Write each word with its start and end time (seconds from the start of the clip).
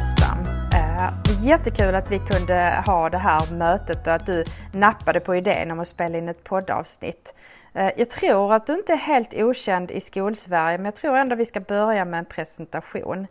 Rådstam. 0.00 0.38
Eh, 0.72 1.46
jättekul 1.46 1.94
att 1.94 2.10
vi 2.10 2.18
kunde 2.18 2.82
ha 2.86 3.10
det 3.10 3.18
här 3.18 3.54
mötet 3.54 4.06
och 4.06 4.12
att 4.12 4.26
du 4.26 4.44
nappade 4.72 5.20
på 5.20 5.36
idén 5.36 5.70
om 5.70 5.80
att 5.80 5.88
spela 5.88 6.18
in 6.18 6.28
ett 6.28 6.44
poddavsnitt. 6.44 7.34
Eh, 7.72 7.90
jag 7.96 8.10
tror 8.10 8.54
att 8.54 8.66
du 8.66 8.74
inte 8.74 8.92
är 8.92 8.96
helt 8.96 9.34
okänd 9.34 9.90
i 9.90 10.00
Skolsverige 10.00 10.78
men 10.78 10.84
jag 10.84 10.94
tror 10.94 11.16
ändå 11.16 11.36
vi 11.36 11.46
ska 11.46 11.60
börja 11.60 12.04
med 12.04 12.18
en 12.18 12.24
presentation. 12.24 13.26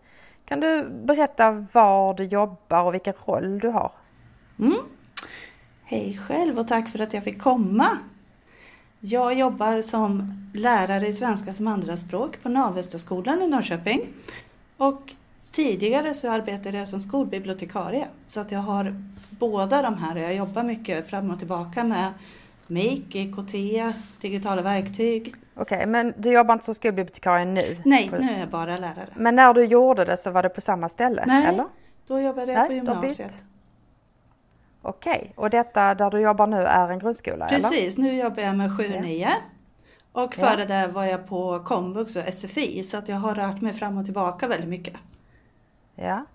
Kan 0.45 0.59
du 0.59 0.89
berätta 0.89 1.65
var 1.71 2.13
du 2.13 2.23
jobbar 2.23 2.83
och 2.83 2.93
vilken 2.93 3.13
roll 3.25 3.59
du 3.59 3.67
har? 3.67 3.91
Mm. 4.59 4.77
Hej 5.83 6.19
själv 6.27 6.59
och 6.59 6.67
tack 6.67 6.89
för 6.89 6.99
att 6.99 7.13
jag 7.13 7.23
fick 7.23 7.41
komma. 7.41 7.97
Jag 8.99 9.33
jobbar 9.33 9.81
som 9.81 10.33
lärare 10.53 11.07
i 11.07 11.13
svenska 11.13 11.53
som 11.53 11.67
andraspråk 11.67 12.43
på 12.43 12.49
Navestaskolan 12.49 13.41
i 13.41 13.47
Norrköping. 13.47 14.01
Och 14.77 15.15
tidigare 15.59 16.13
så 16.13 16.31
arbetade 16.31 16.77
jag 16.77 16.87
som 16.87 16.99
skolbibliotekarie 16.99 18.07
så 18.27 18.39
att 18.39 18.51
jag 18.51 18.59
har 18.59 18.95
båda 19.29 19.81
de 19.81 19.97
här. 19.97 20.15
Jag 20.15 20.35
jobbar 20.35 20.63
mycket 20.63 21.09
fram 21.09 21.31
och 21.31 21.39
tillbaka 21.39 21.83
med 21.83 22.13
MIK, 22.67 23.15
IKT, 23.15 23.53
digitala 24.21 24.61
verktyg. 24.61 25.35
Okej, 25.55 25.77
okay, 25.77 25.85
men 25.85 26.13
du 26.17 26.31
jobbar 26.31 26.53
inte 26.53 26.65
som 26.65 26.73
skolbibliotekarie 26.73 27.45
nu? 27.45 27.77
Nej, 27.85 28.09
nu 28.19 28.29
är 28.29 28.39
jag 28.39 28.49
bara 28.49 28.77
lärare. 28.77 29.09
Men 29.15 29.35
när 29.35 29.53
du 29.53 29.65
gjorde 29.65 30.05
det 30.05 30.17
så 30.17 30.31
var 30.31 30.43
det 30.43 30.49
på 30.49 30.61
samma 30.61 30.89
ställe? 30.89 31.23
Nej, 31.27 31.45
eller? 31.45 31.65
då 32.07 32.19
jobbade 32.19 32.51
jag 32.51 32.59
Nej, 32.59 32.67
på 32.67 32.73
gymnasiet. 32.73 33.43
Okej, 34.81 35.11
okay. 35.11 35.31
och 35.35 35.49
detta 35.49 35.95
där 35.95 36.11
du 36.11 36.19
jobbar 36.19 36.47
nu 36.47 36.57
är 36.57 36.89
en 36.89 36.99
grundskola? 36.99 37.47
Precis, 37.47 37.97
eller? 37.97 38.07
nu 38.07 38.17
jobbar 38.17 38.43
jag 38.43 38.55
med 38.55 38.71
7-9. 38.71 39.29
Och 40.11 40.35
före 40.35 40.59
ja. 40.59 40.65
det 40.65 40.87
var 40.87 41.05
jag 41.05 41.27
på 41.27 41.59
komvux 41.59 42.15
och 42.15 42.33
SFI 42.33 42.83
så 42.83 42.97
att 42.97 43.09
jag 43.09 43.15
har 43.15 43.35
rört 43.35 43.61
mig 43.61 43.73
fram 43.73 43.97
och 43.97 44.05
tillbaka 44.05 44.47
väldigt 44.47 44.69
mycket. 44.69 44.95
Ja. 46.01 46.25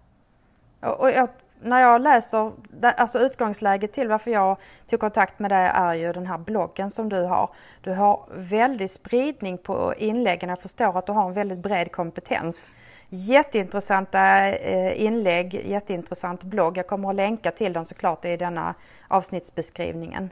Och 0.80 1.10
jag, 1.10 1.28
när 1.62 1.80
jag 1.80 2.00
läser, 2.00 2.52
alltså 2.82 3.18
utgångsläget 3.18 3.92
till 3.92 4.08
varför 4.08 4.30
jag 4.30 4.56
tog 4.86 5.00
kontakt 5.00 5.38
med 5.38 5.50
dig 5.50 5.70
är 5.74 5.94
ju 5.94 6.12
den 6.12 6.26
här 6.26 6.38
bloggen 6.38 6.90
som 6.90 7.08
du 7.08 7.22
har. 7.22 7.50
Du 7.80 7.92
har 7.92 8.24
väldig 8.34 8.90
spridning 8.90 9.58
på 9.58 9.94
inläggen. 9.98 10.48
Jag 10.48 10.60
förstår 10.60 10.98
att 10.98 11.06
du 11.06 11.12
har 11.12 11.26
en 11.26 11.32
väldigt 11.32 11.58
bred 11.58 11.92
kompetens. 11.92 12.70
Jätteintressanta 13.08 14.48
eh, 14.48 15.02
inlägg, 15.02 15.54
jätteintressant 15.54 16.44
blogg. 16.44 16.76
Jag 16.76 16.86
kommer 16.86 17.10
att 17.10 17.14
länka 17.14 17.50
till 17.50 17.72
den 17.72 17.86
såklart 17.86 18.24
i 18.24 18.36
denna 18.36 18.74
avsnittsbeskrivningen. 19.08 20.30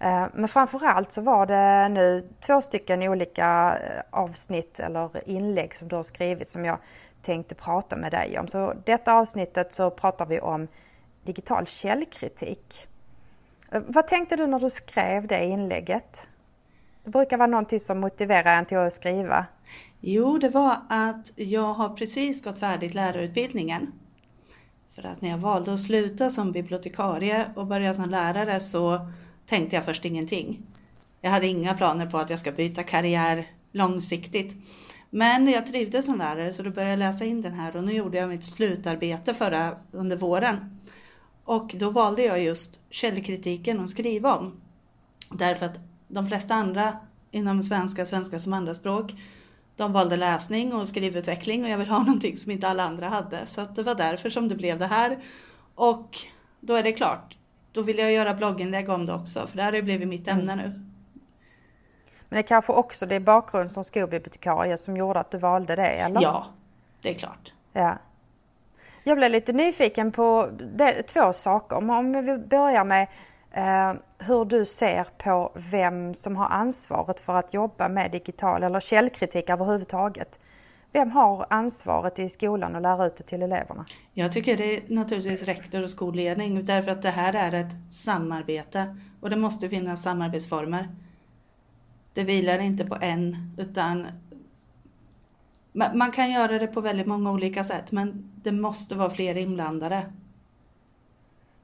Eh, 0.00 0.26
men 0.34 0.48
framförallt 0.48 1.12
så 1.12 1.22
var 1.22 1.46
det 1.46 1.88
nu 1.88 2.28
två 2.40 2.60
stycken 2.60 3.02
olika 3.02 3.78
eh, 3.78 4.20
avsnitt 4.20 4.80
eller 4.80 5.28
inlägg 5.28 5.74
som 5.74 5.88
du 5.88 5.96
har 5.96 6.02
skrivit 6.02 6.48
som 6.48 6.64
jag 6.64 6.78
tänkte 7.24 7.54
prata 7.54 7.96
med 7.96 8.12
dig 8.12 8.38
om. 8.38 8.48
Så 8.48 8.74
detta 8.84 9.14
avsnittet 9.14 9.74
så 9.74 9.90
pratar 9.90 10.26
vi 10.26 10.40
om 10.40 10.68
digital 11.24 11.66
källkritik. 11.66 12.86
Eh, 13.72 13.82
vad 13.86 14.08
tänkte 14.08 14.36
du 14.36 14.46
när 14.46 14.60
du 14.60 14.70
skrev 14.70 15.26
det 15.26 15.44
inlägget? 15.44 16.28
Det 17.04 17.10
brukar 17.10 17.36
vara 17.36 17.46
någonting 17.46 17.80
som 17.80 18.00
motiverar 18.00 18.58
en 18.58 18.66
till 18.66 18.78
att 18.78 18.92
skriva. 18.92 19.46
Jo, 20.00 20.38
det 20.38 20.48
var 20.48 20.76
att 20.88 21.32
jag 21.36 21.74
har 21.74 21.88
precis 21.88 22.42
gått 22.42 22.58
färdigt 22.58 22.94
lärarutbildningen. 22.94 23.92
För 24.94 25.06
att 25.06 25.22
när 25.22 25.30
jag 25.30 25.38
valde 25.38 25.72
att 25.72 25.80
sluta 25.80 26.30
som 26.30 26.52
bibliotekarie 26.52 27.46
och 27.56 27.66
börja 27.66 27.94
som 27.94 28.10
lärare 28.10 28.60
så 28.60 29.10
tänkte 29.46 29.76
jag 29.76 29.84
först 29.84 30.04
ingenting. 30.04 30.62
Jag 31.20 31.30
hade 31.30 31.46
inga 31.46 31.74
planer 31.74 32.06
på 32.06 32.18
att 32.18 32.30
jag 32.30 32.38
ska 32.38 32.52
byta 32.52 32.82
karriär 32.82 33.46
långsiktigt. 33.72 34.56
Men 35.16 35.48
jag 35.48 35.66
trivdes 35.66 36.06
som 36.06 36.18
lärare 36.18 36.52
så 36.52 36.62
då 36.62 36.70
började 36.70 36.92
jag 36.92 36.98
läsa 36.98 37.24
in 37.24 37.40
den 37.40 37.54
här 37.54 37.76
och 37.76 37.84
nu 37.84 37.92
gjorde 37.92 38.18
jag 38.18 38.28
mitt 38.28 38.44
slutarbete 38.44 39.34
förra, 39.34 39.76
under 39.92 40.16
våren. 40.16 40.80
Och 41.44 41.74
då 41.78 41.90
valde 41.90 42.22
jag 42.22 42.42
just 42.42 42.80
källkritiken 42.90 43.80
att 43.80 43.90
skriva 43.90 44.34
om. 44.34 44.60
Därför 45.30 45.66
att 45.66 45.78
de 46.08 46.28
flesta 46.28 46.54
andra 46.54 46.96
inom 47.30 47.62
svenska, 47.62 48.04
svenska 48.04 48.38
som 48.38 48.52
andraspråk, 48.52 49.14
de 49.76 49.92
valde 49.92 50.16
läsning 50.16 50.72
och 50.72 50.88
skrivutveckling 50.88 51.64
och 51.64 51.70
jag 51.70 51.78
vill 51.78 51.88
ha 51.88 51.98
någonting 52.04 52.36
som 52.36 52.50
inte 52.50 52.68
alla 52.68 52.84
andra 52.84 53.08
hade. 53.08 53.46
Så 53.46 53.66
det 53.74 53.82
var 53.82 53.94
därför 53.94 54.30
som 54.30 54.48
det 54.48 54.54
blev 54.54 54.78
det 54.78 54.86
här. 54.86 55.18
Och 55.74 56.18
då 56.60 56.74
är 56.74 56.82
det 56.82 56.92
klart, 56.92 57.38
då 57.72 57.82
vill 57.82 57.98
jag 57.98 58.12
göra 58.12 58.34
blogginlägg 58.34 58.88
om 58.88 59.06
det 59.06 59.14
också 59.14 59.46
för 59.46 59.56
det 59.56 59.62
här 59.62 59.72
har 59.72 59.76
ju 59.76 59.82
blivit 59.82 60.08
mitt 60.08 60.28
ämne 60.28 60.56
nu. 60.56 60.93
Men 62.28 62.36
det 62.36 62.42
kanske 62.42 62.72
också 62.72 63.06
det 63.06 63.14
är 63.14 63.20
bakgrund 63.20 63.70
som 63.70 63.84
skolbibliotekarie 63.84 64.76
som 64.76 64.96
gjorde 64.96 65.20
att 65.20 65.30
du 65.30 65.38
valde 65.38 65.76
det, 65.76 65.86
eller? 65.86 66.22
Ja, 66.22 66.46
det 67.02 67.10
är 67.10 67.14
klart. 67.14 67.52
Ja. 67.72 67.98
Jag 69.02 69.16
blev 69.16 69.30
lite 69.30 69.52
nyfiken 69.52 70.12
på 70.12 70.50
det, 70.74 71.02
två 71.02 71.32
saker. 71.32 71.76
Om 71.76 72.12
vi 72.12 72.38
börjar 72.38 72.84
med 72.84 73.08
eh, 73.50 73.94
hur 74.18 74.44
du 74.44 74.66
ser 74.66 75.06
på 75.18 75.52
vem 75.54 76.14
som 76.14 76.36
har 76.36 76.48
ansvaret 76.48 77.20
för 77.20 77.34
att 77.34 77.54
jobba 77.54 77.88
med 77.88 78.10
digital 78.10 78.62
eller 78.62 78.80
källkritik 78.80 79.50
överhuvudtaget. 79.50 80.38
Vem 80.92 81.10
har 81.10 81.46
ansvaret 81.50 82.18
i 82.18 82.28
skolan 82.28 82.74
och 82.74 82.80
lära 82.80 83.06
ut 83.06 83.16
det 83.16 83.24
till 83.24 83.42
eleverna? 83.42 83.84
Jag 84.12 84.32
tycker 84.32 84.56
det 84.56 84.76
är 84.76 84.94
naturligtvis 84.94 85.42
rektor 85.42 85.82
och 85.82 85.90
skolledning 85.90 86.64
därför 86.64 86.90
att 86.90 87.02
det 87.02 87.10
här 87.10 87.34
är 87.34 87.60
ett 87.60 87.94
samarbete 87.94 88.96
och 89.20 89.30
det 89.30 89.36
måste 89.36 89.68
finnas 89.68 90.02
samarbetsformer. 90.02 90.88
Det 92.14 92.24
vilar 92.24 92.58
inte 92.58 92.84
på 92.84 92.98
en 93.00 93.54
utan 93.58 94.06
man 95.72 96.10
kan 96.10 96.30
göra 96.30 96.58
det 96.58 96.66
på 96.66 96.80
väldigt 96.80 97.06
många 97.06 97.32
olika 97.32 97.64
sätt 97.64 97.92
men 97.92 98.30
det 98.42 98.52
måste 98.52 98.94
vara 98.94 99.10
fler 99.10 99.36
inblandade. 99.36 100.02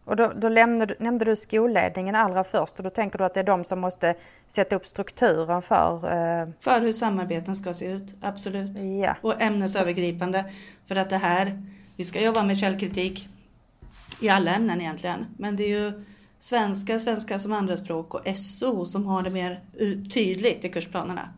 Och 0.04 0.16
då, 0.16 0.32
då 0.36 0.48
nämnde, 0.48 0.94
nämnde, 0.98 1.24
du 1.24 1.36
skolledningen 1.36 2.14
allra 2.14 2.44
först 2.44 2.76
och 2.76 2.84
då 2.84 2.90
tänker 2.90 3.18
du 3.18 3.24
att 3.24 3.34
det 3.34 3.40
är 3.40 3.44
de 3.44 3.64
som 3.64 3.80
måste 3.80 4.14
sätta 4.48 4.76
upp 4.76 4.86
strukturen 4.86 5.62
för... 5.62 5.94
Eh... 5.94 6.48
För 6.60 6.80
hur 6.80 6.92
samarbeten 6.92 7.56
ska 7.56 7.74
se 7.74 7.86
ut, 7.86 8.14
absolut. 8.22 8.70
Ja. 9.02 9.16
Och 9.20 9.42
ämnesövergripande. 9.42 10.44
För 10.84 10.96
att 10.96 11.10
det 11.10 11.16
här, 11.16 11.62
vi 11.96 12.04
ska 12.04 12.20
jobba 12.20 12.42
med 12.42 12.58
källkritik 12.58 13.28
i 14.20 14.28
alla 14.28 14.54
ämnen 14.54 14.80
egentligen. 14.80 15.26
Men 15.38 15.56
det 15.56 15.64
är 15.64 15.68
ju 15.68 16.04
svenska, 16.40 16.98
svenska 16.98 17.38
som 17.38 17.52
andraspråk 17.52 18.14
och 18.14 18.38
SO 18.38 18.86
som 18.86 19.06
har 19.06 19.22
det 19.22 19.30
mer 19.30 19.60
tydligt 20.14 20.64
i 20.64 20.68
kursplanerna. 20.68 21.28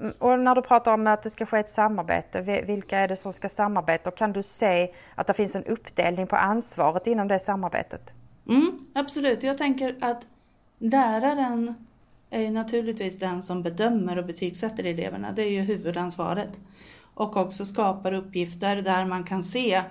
Mm, 0.00 0.12
och 0.18 0.38
när 0.38 0.54
du 0.54 0.62
pratar 0.62 0.94
om 0.94 1.06
att 1.06 1.22
det 1.22 1.30
ska 1.30 1.46
ske 1.46 1.58
ett 1.58 1.68
samarbete, 1.68 2.62
vilka 2.66 2.98
är 2.98 3.08
det 3.08 3.16
som 3.16 3.32
ska 3.32 3.48
samarbeta? 3.48 4.10
Och 4.10 4.16
kan 4.16 4.32
du 4.32 4.42
se 4.42 4.94
att 5.14 5.26
det 5.26 5.34
finns 5.34 5.56
en 5.56 5.64
uppdelning 5.64 6.26
på 6.26 6.36
ansvaret 6.36 7.06
inom 7.06 7.28
det 7.28 7.38
samarbetet? 7.38 8.14
Mm, 8.48 8.78
absolut, 8.94 9.42
jag 9.42 9.58
tänker 9.58 9.96
att 10.00 10.26
läraren 10.78 11.74
är 12.30 12.50
naturligtvis 12.50 13.18
den 13.18 13.42
som 13.42 13.62
bedömer 13.62 14.18
och 14.18 14.26
betygsätter 14.26 14.84
eleverna. 14.84 15.32
Det 15.32 15.42
är 15.42 15.50
ju 15.50 15.60
huvudansvaret. 15.60 16.60
Och 17.14 17.36
också 17.36 17.64
skapar 17.64 18.12
uppgifter 18.12 18.76
där 18.76 19.06
man 19.06 19.24
kan 19.24 19.42
se 19.42 19.82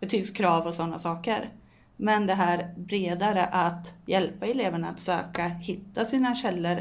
betygskrav 0.00 0.66
och 0.66 0.74
sådana 0.74 0.98
saker. 0.98 1.50
Men 1.96 2.26
det 2.26 2.34
här 2.34 2.74
bredare 2.76 3.44
att 3.44 3.94
hjälpa 4.06 4.46
eleverna 4.46 4.88
att 4.88 5.00
söka, 5.00 5.48
hitta 5.48 6.04
sina 6.04 6.34
källor. 6.34 6.76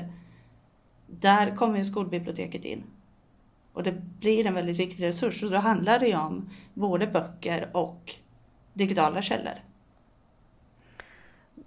Där 1.08 1.56
kommer 1.56 1.78
ju 1.78 1.86
skolbiblioteket 1.86 2.66
in. 2.66 2.84
Och 3.74 3.84
det 3.84 3.92
blir 3.92 4.48
en 4.48 4.54
väldigt 4.54 4.80
viktig 4.80 5.04
resurs 5.04 5.44
och 5.44 5.52
då 5.52 5.58
handlar 5.58 6.00
det 6.00 6.08
ju 6.08 6.18
om 6.18 6.50
både 6.74 7.08
böcker 7.08 7.70
och 7.74 8.16
digitala 8.74 9.22
källor. 9.22 9.54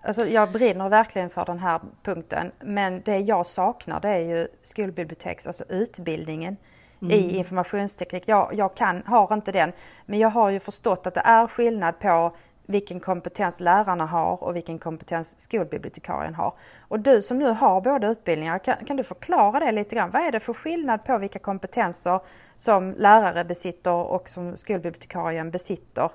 Alltså 0.03 0.27
jag 0.27 0.53
brinner 0.53 0.89
verkligen 0.89 1.31
för 1.31 1.44
den 1.44 1.59
här 1.59 1.81
punkten 2.03 2.53
men 2.61 3.03
det 3.05 3.19
jag 3.19 3.47
saknar 3.47 4.01
det 4.01 4.09
är 4.09 4.19
ju 4.19 4.49
skolbiblioteks, 4.62 5.47
alltså 5.47 5.65
utbildningen 5.69 6.56
mm. 7.03 7.12
i 7.12 7.37
informationsteknik. 7.37 8.23
Jag, 8.27 8.55
jag 8.55 8.77
kan, 8.77 9.03
har 9.06 9.35
inte 9.35 9.53
den 9.53 9.73
men 10.06 10.19
jag 10.19 10.31
har 10.31 10.51
ju 10.51 10.61
förstått 10.61 11.06
att 11.06 11.15
det 11.15 11.23
är 11.25 11.47
skillnad 11.47 11.99
på 11.99 12.37
vilken 12.70 13.00
kompetens 13.00 13.61
lärarna 13.61 14.06
har 14.06 14.43
och 14.43 14.56
vilken 14.56 14.79
kompetens 14.79 15.41
skolbibliotekarien 15.41 16.35
har. 16.35 16.55
Och 16.81 17.00
du 17.00 17.23
som 17.23 17.38
nu 17.38 17.44
har 17.44 17.81
båda 17.81 18.09
utbildningar, 18.09 18.59
kan, 18.59 18.76
kan, 18.85 18.97
du 18.97 19.03
förklara 19.03 19.61
det 19.61 19.73
lite 19.73 19.94
grann? 19.94 20.11
Vad 20.11 20.23
är 20.23 20.32
det 20.32 20.41
för 20.41 20.53
skillnad 20.53 21.05
på 21.05 21.19
vilka 21.19 21.38
kompetenser 21.38 22.20
som 22.56 22.94
lärare 22.99 23.44
besitter 23.44 23.93
och 23.93 24.29
som 24.29 24.56
skolbibliotekarien 24.56 25.50
besitter 25.50 26.11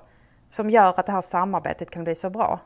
som 0.50 0.70
gör 0.70 1.00
att 1.00 1.06
det 1.06 1.12
här 1.12 1.20
samarbetet 1.20 1.90
kan 1.90 2.04
bli 2.04 2.14
så 2.14 2.30
bra? 2.30 2.60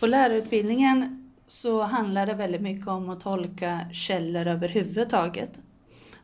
På 0.00 0.06
lärarutbildningen 0.06 1.32
så 1.46 1.82
handlar 1.82 2.26
det 2.26 2.34
väldigt 2.34 2.62
mycket 2.62 2.88
om 2.88 3.10
att 3.10 3.20
tolka 3.20 3.80
källor 3.92 4.46
överhuvudtaget. 4.46 5.50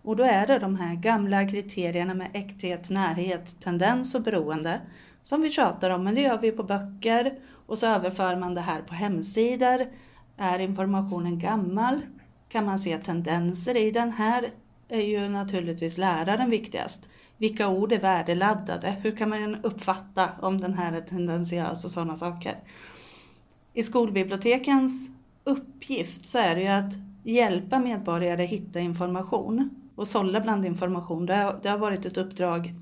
Och 0.02 0.16
då 0.16 0.24
är 0.24 0.46
det 0.46 0.58
de 0.58 0.76
här 0.76 0.94
gamla 0.94 1.48
kriterierna 1.48 2.14
med 2.14 2.28
äkthet, 2.34 2.90
närhet, 2.90 3.60
tendens 3.60 4.14
och 4.14 4.22
beroende 4.22 4.80
som 5.22 5.40
vi 5.40 5.50
tjatar 5.50 5.90
om, 5.90 6.04
men 6.04 6.14
det 6.14 6.20
gör 6.20 6.38
vi 6.38 6.52
på 6.52 6.62
böcker 6.62 7.34
och 7.66 7.78
så 7.78 7.86
överför 7.86 8.36
man 8.36 8.54
det 8.54 8.60
här 8.60 8.82
på 8.82 8.94
hemsidor. 8.94 9.86
Är 10.36 10.58
informationen 10.58 11.38
gammal? 11.38 12.00
Kan 12.48 12.64
man 12.64 12.78
se 12.78 12.98
tendenser 12.98 13.76
i 13.76 13.90
den? 13.90 14.10
Här 14.10 14.50
är 14.88 15.00
ju 15.00 15.28
naturligtvis 15.28 15.98
läraren 15.98 16.50
viktigast. 16.50 17.08
Vilka 17.36 17.68
ord 17.68 17.92
är 17.92 17.98
värdeladdade? 17.98 18.90
Hur 18.90 19.16
kan 19.16 19.28
man 19.28 19.56
uppfatta 19.62 20.28
om 20.40 20.60
den 20.60 20.74
här 20.74 20.92
är 20.92 21.00
tendentiös 21.00 21.84
och 21.84 21.90
sådana 21.90 22.16
saker? 22.16 22.54
I 23.72 23.82
skolbibliotekens 23.82 25.10
uppgift 25.44 26.26
så 26.26 26.38
är 26.38 26.54
det 26.54 26.62
ju 26.62 26.68
att 26.68 26.92
hjälpa 27.24 27.78
medborgare 27.78 28.44
hitta 28.44 28.80
information 28.80 29.70
och 29.96 30.08
sålla 30.08 30.40
bland 30.40 30.66
information. 30.66 31.26
Det 31.26 31.34
har, 31.34 31.58
det 31.62 31.68
har 31.68 31.78
varit 31.78 32.04
ett 32.04 32.16
uppdrag 32.16 32.74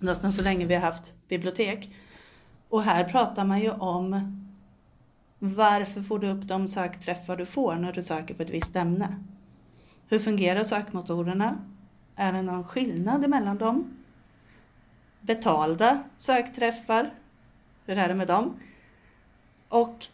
nästan 0.00 0.32
så 0.32 0.42
länge 0.42 0.66
vi 0.66 0.74
har 0.74 0.82
haft 0.82 1.12
bibliotek. 1.28 1.90
Och 2.68 2.82
här 2.82 3.04
pratar 3.04 3.44
man 3.44 3.60
ju 3.60 3.70
om 3.70 4.36
varför 5.38 6.00
får 6.00 6.18
du 6.18 6.30
upp 6.30 6.42
de 6.42 6.68
sökträffar 6.68 7.36
du 7.36 7.46
får 7.46 7.74
när 7.74 7.92
du 7.92 8.02
söker 8.02 8.34
på 8.34 8.42
ett 8.42 8.50
visst 8.50 8.76
ämne? 8.76 9.24
Hur 10.08 10.18
fungerar 10.18 10.62
sökmotorerna? 10.62 11.58
Är 12.16 12.32
det 12.32 12.42
någon 12.42 12.64
skillnad 12.64 13.28
mellan 13.28 13.58
dem? 13.58 13.96
Betalda 15.20 16.02
sökträffar, 16.16 17.10
hur 17.86 17.98
är 17.98 18.08
det 18.08 18.14
med 18.14 18.26
dem? 18.26 18.54
Och 19.68 20.06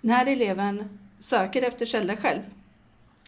när 0.00 0.26
eleven 0.26 0.98
söker 1.18 1.62
efter 1.62 1.86
källor 1.86 2.16
själv 2.16 2.42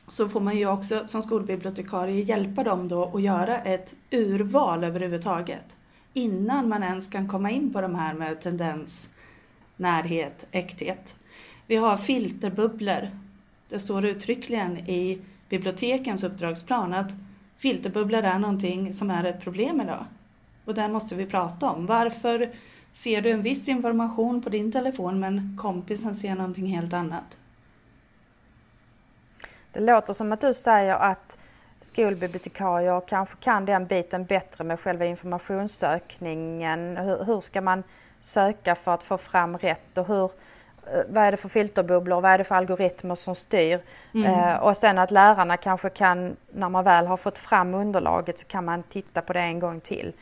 så 0.09 0.29
får 0.29 0.41
man 0.41 0.57
ju 0.57 0.67
också 0.67 1.03
som 1.07 1.23
skolbibliotekarie 1.23 2.23
hjälpa 2.23 2.63
dem 2.63 2.89
då 2.89 3.11
att 3.15 3.23
göra 3.23 3.59
ett 3.59 3.95
urval 4.11 4.85
överhuvudtaget 4.85 5.77
innan 6.17 6.69
man 6.69 6.83
ens 6.83 7.09
kan 7.09 7.29
komma 7.29 7.51
in 7.51 7.73
på 7.73 7.81
de 7.81 7.95
här 7.95 8.15
med 8.15 8.41
tendens, 8.41 9.11
närhet, 9.77 10.47
äkthet. 10.51 11.15
Vi 11.67 11.77
har 11.77 11.97
filterbubblor. 11.97 13.11
Det 13.69 13.79
står 13.79 14.05
uttryckligen 14.05 14.79
i 14.79 15.19
bibliotekens 15.49 16.25
uppdragsplan 16.25 16.95
att 16.95 17.13
filterbubblor 17.57 18.23
är 18.23 18.39
någonting 18.39 18.95
som 18.95 19.11
är 19.11 19.25
ett 19.25 19.41
problem 19.41 19.81
idag. 19.81 20.05
Och 20.65 20.75
det 20.75 20.89
måste 20.89 21.15
vi 21.15 21.27
prata 21.27 21.71
om. 21.71 21.87
Varför 21.87 22.51
ser 22.93 23.23
du 23.23 23.31
en 23.31 23.43
viss 23.43 23.69
information 23.69 24.43
på 24.43 24.49
din 24.49 24.73
telefon 24.73 25.21
men 25.21 25.59
kompisen 25.61 26.15
ser 26.15 26.35
någonting 26.35 26.67
helt 26.67 26.93
annat? 26.93 27.39
Det 29.77 29.83
låter 29.83 30.13
som 30.13 30.33
att 30.33 30.41
du 30.41 30.55
säger 30.55 30.95
att 30.95 31.39
skolbibliotekarier 31.81 33.03
kanske 33.09 33.37
kan 33.41 33.65
den 33.65 33.87
biten 33.87 34.25
bättre 34.25 34.65
med 34.65 34.81
själva 34.81 35.05
informationssökningen. 35.05 36.97
Hur, 36.97 37.25
hur 37.25 37.41
ska 37.41 37.61
man 37.61 37.83
söka 38.21 38.75
för 38.75 38.95
att 38.95 39.03
få 39.03 39.19
fram 39.19 39.59
rätt 39.59 39.99
och 39.99 40.07
hur, 40.07 40.25
eh, 40.87 41.03
vad 41.09 41.25
är 41.25 41.31
det 41.31 41.37
för 41.37 41.49
filterbubblor, 41.49 42.21
vad 42.21 42.31
är 42.31 42.39
det 42.39 42.45
för 42.45 42.55
algoritmer 42.55 43.15
som 43.15 43.35
styr? 43.35 43.81
Mm. 44.15 44.35
Eh, 44.35 44.57
och 44.57 44.77
sen 44.77 44.99
att 44.99 45.11
lärarna 45.11 45.57
kanske 45.57 45.91
kan, 45.91 46.37
när 46.53 46.69
man 46.69 46.85
väl 46.85 47.07
har 47.07 47.17
fått 47.17 47.39
fram 47.39 47.75
underlaget 47.75 48.39
så 48.39 48.47
kan 48.47 48.65
man 48.65 48.83
titta 48.83 49.23
på 49.23 49.33
det 49.33 49.41
en 49.41 49.61
gång 49.61 49.81
till. 49.81 50.13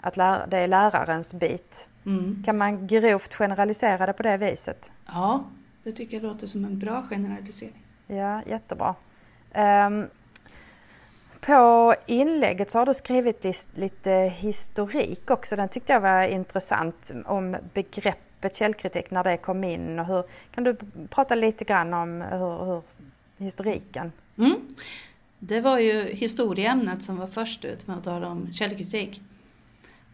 Att 0.00 0.14
det 0.50 0.58
är 0.58 0.68
lärarens 0.68 1.34
bit. 1.34 1.88
Mm. 2.06 2.42
Kan 2.46 2.58
man 2.58 2.86
grovt 2.86 3.34
generalisera 3.34 4.06
det 4.06 4.12
på 4.12 4.22
det 4.22 4.36
viset? 4.36 4.92
Ja, 5.06 5.44
det 5.82 5.92
tycker 5.92 6.16
jag 6.16 6.22
låter 6.22 6.46
som 6.46 6.64
en 6.64 6.78
bra 6.78 7.02
generalisering. 7.02 7.84
Ja, 8.08 8.42
jättebra. 8.46 8.94
Um, 9.54 10.08
på 11.40 11.94
inlägget 12.06 12.70
så 12.70 12.78
har 12.78 12.86
du 12.86 12.94
skrivit 12.94 13.44
lite 13.74 14.10
historik 14.36 15.30
också. 15.30 15.56
Den 15.56 15.68
tyckte 15.68 15.92
jag 15.92 16.00
var 16.00 16.22
intressant 16.22 17.12
om 17.26 17.56
begreppet 17.74 18.56
källkritik 18.56 19.10
när 19.10 19.24
det 19.24 19.36
kom 19.36 19.64
in. 19.64 19.98
Och 19.98 20.06
hur, 20.06 20.24
kan 20.54 20.64
du 20.64 20.76
prata 21.08 21.34
lite 21.34 21.64
grann 21.64 21.94
om 21.94 22.20
hur, 22.20 22.64
hur 22.64 22.82
historiken? 23.38 24.12
Mm. 24.38 24.56
Det 25.38 25.60
var 25.60 25.78
ju 25.78 26.02
historieämnet 26.02 27.02
som 27.02 27.16
var 27.16 27.26
först 27.26 27.64
ut 27.64 27.86
med 27.86 27.96
att 27.96 28.04
tala 28.04 28.28
om 28.28 28.52
källkritik. 28.52 29.22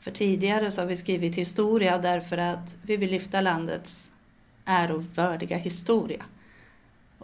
För 0.00 0.10
tidigare 0.10 0.70
så 0.70 0.80
har 0.80 0.86
vi 0.86 0.96
skrivit 0.96 1.36
historia 1.36 1.98
därför 1.98 2.38
att 2.38 2.76
vi 2.82 2.96
vill 2.96 3.10
lyfta 3.10 3.40
landets 3.40 4.10
ärovördiga 4.64 5.56
historia 5.56 6.24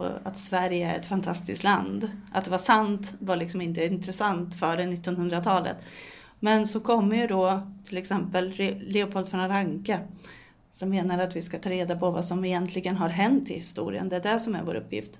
och 0.01 0.27
att 0.27 0.37
Sverige 0.37 0.91
är 0.91 0.99
ett 0.99 1.05
fantastiskt 1.05 1.63
land. 1.63 2.11
Att 2.31 2.45
det 2.45 2.51
var 2.51 2.57
sant 2.57 3.13
var 3.19 3.35
liksom 3.35 3.61
inte 3.61 3.85
intressant 3.85 4.55
före 4.55 4.83
1900-talet. 4.83 5.77
Men 6.39 6.67
så 6.67 6.79
kommer 6.79 7.15
ju 7.15 7.27
då 7.27 7.71
till 7.83 7.97
exempel 7.97 8.53
Leopold 8.79 9.31
von 9.31 9.47
Ranke 9.47 9.99
som 10.69 10.89
menar 10.89 11.19
att 11.19 11.35
vi 11.35 11.41
ska 11.41 11.59
ta 11.59 11.69
reda 11.69 11.95
på 11.95 12.11
vad 12.11 12.25
som 12.25 12.45
egentligen 12.45 12.95
har 12.95 13.09
hänt 13.09 13.49
i 13.49 13.53
historien. 13.53 14.09
Det 14.09 14.15
är 14.15 14.33
det 14.33 14.39
som 14.39 14.55
är 14.55 14.63
vår 14.63 14.75
uppgift. 14.75 15.19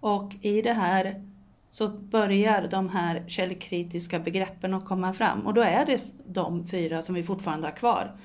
Och 0.00 0.32
i 0.40 0.62
det 0.62 0.72
här 0.72 1.24
så 1.70 1.88
börjar 1.88 2.68
de 2.70 2.88
här 2.88 3.24
källkritiska 3.26 4.18
begreppen 4.18 4.74
att 4.74 4.84
komma 4.84 5.12
fram 5.12 5.46
och 5.46 5.54
då 5.54 5.60
är 5.60 5.86
det 5.86 6.12
de 6.26 6.66
fyra 6.66 7.02
som 7.02 7.14
vi 7.14 7.22
fortfarande 7.22 7.66
har 7.66 7.76
kvar. 7.76 8.16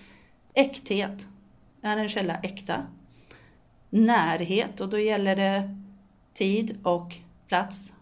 Äkthet, 0.53 1.27
är 1.81 1.97
en 1.97 2.09
källa 2.09 2.38
äkta? 2.38 2.75
Närhet 3.89 4.81
och 4.81 4.89
då 4.89 4.99
gäller 4.99 5.35
det 5.35 5.77
tid 6.38 6.78
och 6.84 7.16
plats. 7.48 7.94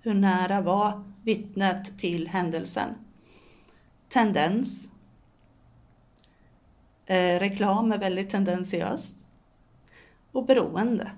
Hur 0.00 0.14
nära 0.14 0.60
var 0.60 1.04
vittnet 1.22 1.98
till 1.98 2.28
händelsen? 2.28 2.94
Tendens. 4.08 4.88
Eh, 7.06 7.38
reklam 7.38 7.92
är 7.92 7.98
väldigt 7.98 8.30
tendensiöst. 8.30 9.26
Och 10.32 10.46
beroende 10.46 11.10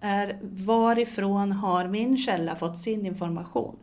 är 0.00 0.38
varifrån 0.42 1.52
har 1.52 1.88
min 1.88 2.18
källa 2.18 2.56
fått 2.56 2.78
sin 2.78 3.06
information? 3.06 3.76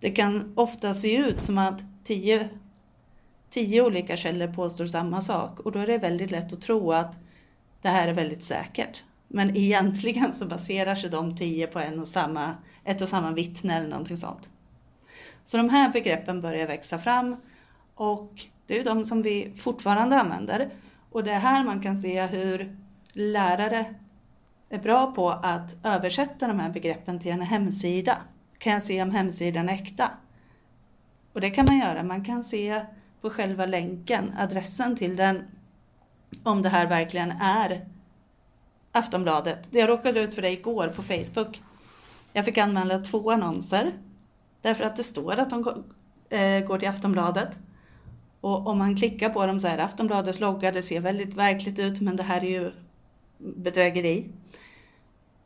Det 0.00 0.10
kan 0.10 0.52
ofta 0.56 0.94
se 0.94 1.16
ut 1.16 1.40
som 1.40 1.58
att 1.58 1.82
tio, 2.02 2.48
tio 3.50 3.82
olika 3.82 4.16
källor 4.16 4.52
påstår 4.52 4.86
samma 4.86 5.20
sak 5.20 5.60
och 5.60 5.72
då 5.72 5.78
är 5.78 5.86
det 5.86 5.98
väldigt 5.98 6.30
lätt 6.30 6.52
att 6.52 6.60
tro 6.60 6.92
att 6.92 7.18
det 7.82 7.88
här 7.88 8.08
är 8.08 8.14
väldigt 8.14 8.42
säkert. 8.42 9.04
Men 9.32 9.56
egentligen 9.56 10.32
så 10.32 10.46
baserar 10.46 10.94
sig 10.94 11.10
de 11.10 11.36
tio 11.36 11.66
på 11.66 11.78
en 11.78 12.00
och 12.00 12.08
samma, 12.08 12.54
ett 12.84 13.00
och 13.00 13.08
samma 13.08 13.30
vittne 13.32 13.76
eller 13.76 13.88
någonting 13.88 14.16
sånt. 14.16 14.50
Så 15.44 15.56
de 15.56 15.68
här 15.68 15.92
begreppen 15.92 16.40
börjar 16.40 16.66
växa 16.66 16.98
fram 16.98 17.36
och 17.94 18.32
det 18.66 18.74
är 18.74 18.78
ju 18.78 18.84
de 18.84 19.06
som 19.06 19.22
vi 19.22 19.52
fortfarande 19.56 20.16
använder. 20.16 20.70
Och 21.10 21.24
det 21.24 21.32
är 21.32 21.38
här 21.38 21.64
man 21.64 21.80
kan 21.80 21.96
se 21.96 22.26
hur 22.26 22.76
lärare 23.12 23.94
är 24.68 24.78
bra 24.78 25.12
på 25.12 25.30
att 25.30 25.76
översätta 25.84 26.48
de 26.48 26.60
här 26.60 26.70
begreppen 26.70 27.18
till 27.18 27.32
en 27.32 27.42
hemsida. 27.42 28.16
Kan 28.58 28.72
jag 28.72 28.82
se 28.82 29.02
om 29.02 29.10
hemsidan 29.10 29.68
är 29.68 29.74
äkta? 29.74 30.10
Och 31.32 31.40
det 31.40 31.50
kan 31.50 31.66
man 31.68 31.78
göra. 31.78 32.02
Man 32.02 32.24
kan 32.24 32.42
se 32.42 32.84
på 33.20 33.30
själva 33.30 33.66
länken, 33.66 34.34
adressen 34.38 34.96
till 34.96 35.16
den, 35.16 35.44
om 36.42 36.62
det 36.62 36.68
här 36.68 36.86
verkligen 36.86 37.32
är 37.40 37.86
Aftonbladet. 38.92 39.68
Jag 39.70 39.88
råkade 39.88 40.20
ut 40.20 40.34
för 40.34 40.42
det 40.42 40.50
igår 40.50 40.88
på 40.88 41.02
Facebook. 41.02 41.62
Jag 42.32 42.44
fick 42.44 42.58
anmäla 42.58 43.00
två 43.00 43.30
annonser. 43.30 43.92
Därför 44.62 44.84
att 44.84 44.96
det 44.96 45.02
står 45.02 45.36
att 45.36 45.50
de 45.50 45.84
eh, 46.30 46.66
går 46.66 46.78
till 46.78 46.88
Aftonbladet. 46.88 47.58
Och 48.40 48.66
om 48.66 48.78
man 48.78 48.96
klickar 48.96 49.28
på 49.28 49.46
dem 49.46 49.60
så 49.60 49.68
är 49.68 49.76
det 49.76 49.84
Aftonbladets 49.84 50.40
logga. 50.40 50.72
Det 50.72 50.82
ser 50.82 51.00
väldigt 51.00 51.34
verkligt 51.34 51.78
ut 51.78 52.00
men 52.00 52.16
det 52.16 52.22
här 52.22 52.44
är 52.44 52.50
ju 52.50 52.72
bedrägeri. 53.38 54.30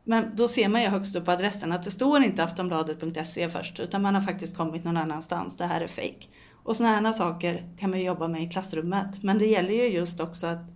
Men 0.05 0.37
då 0.37 0.49
ser 0.49 0.69
man 0.69 0.83
ju 0.83 0.89
högst 0.89 1.17
upp 1.17 1.25
på 1.25 1.31
adressen 1.31 1.73
att 1.73 1.83
det 1.83 1.91
står 1.91 2.23
inte 2.23 2.45
aftonbladet.se 2.45 3.49
först 3.49 3.81
utan 3.81 4.03
man 4.03 4.15
har 4.15 4.23
faktiskt 4.23 4.57
kommit 4.57 4.85
någon 4.85 4.97
annanstans. 4.97 5.57
Det 5.57 5.67
här 5.67 5.81
är 5.81 5.87
fake. 5.87 6.29
Och 6.63 6.77
sådana 6.77 7.09
här 7.09 7.13
saker 7.13 7.69
kan 7.79 7.91
man 7.91 8.01
jobba 8.01 8.29
med 8.29 8.43
i 8.43 8.49
klassrummet. 8.49 9.23
Men 9.23 9.39
det 9.39 9.47
gäller 9.47 9.75
ju 9.75 9.89
just 9.89 10.21
också 10.21 10.47
att 10.47 10.69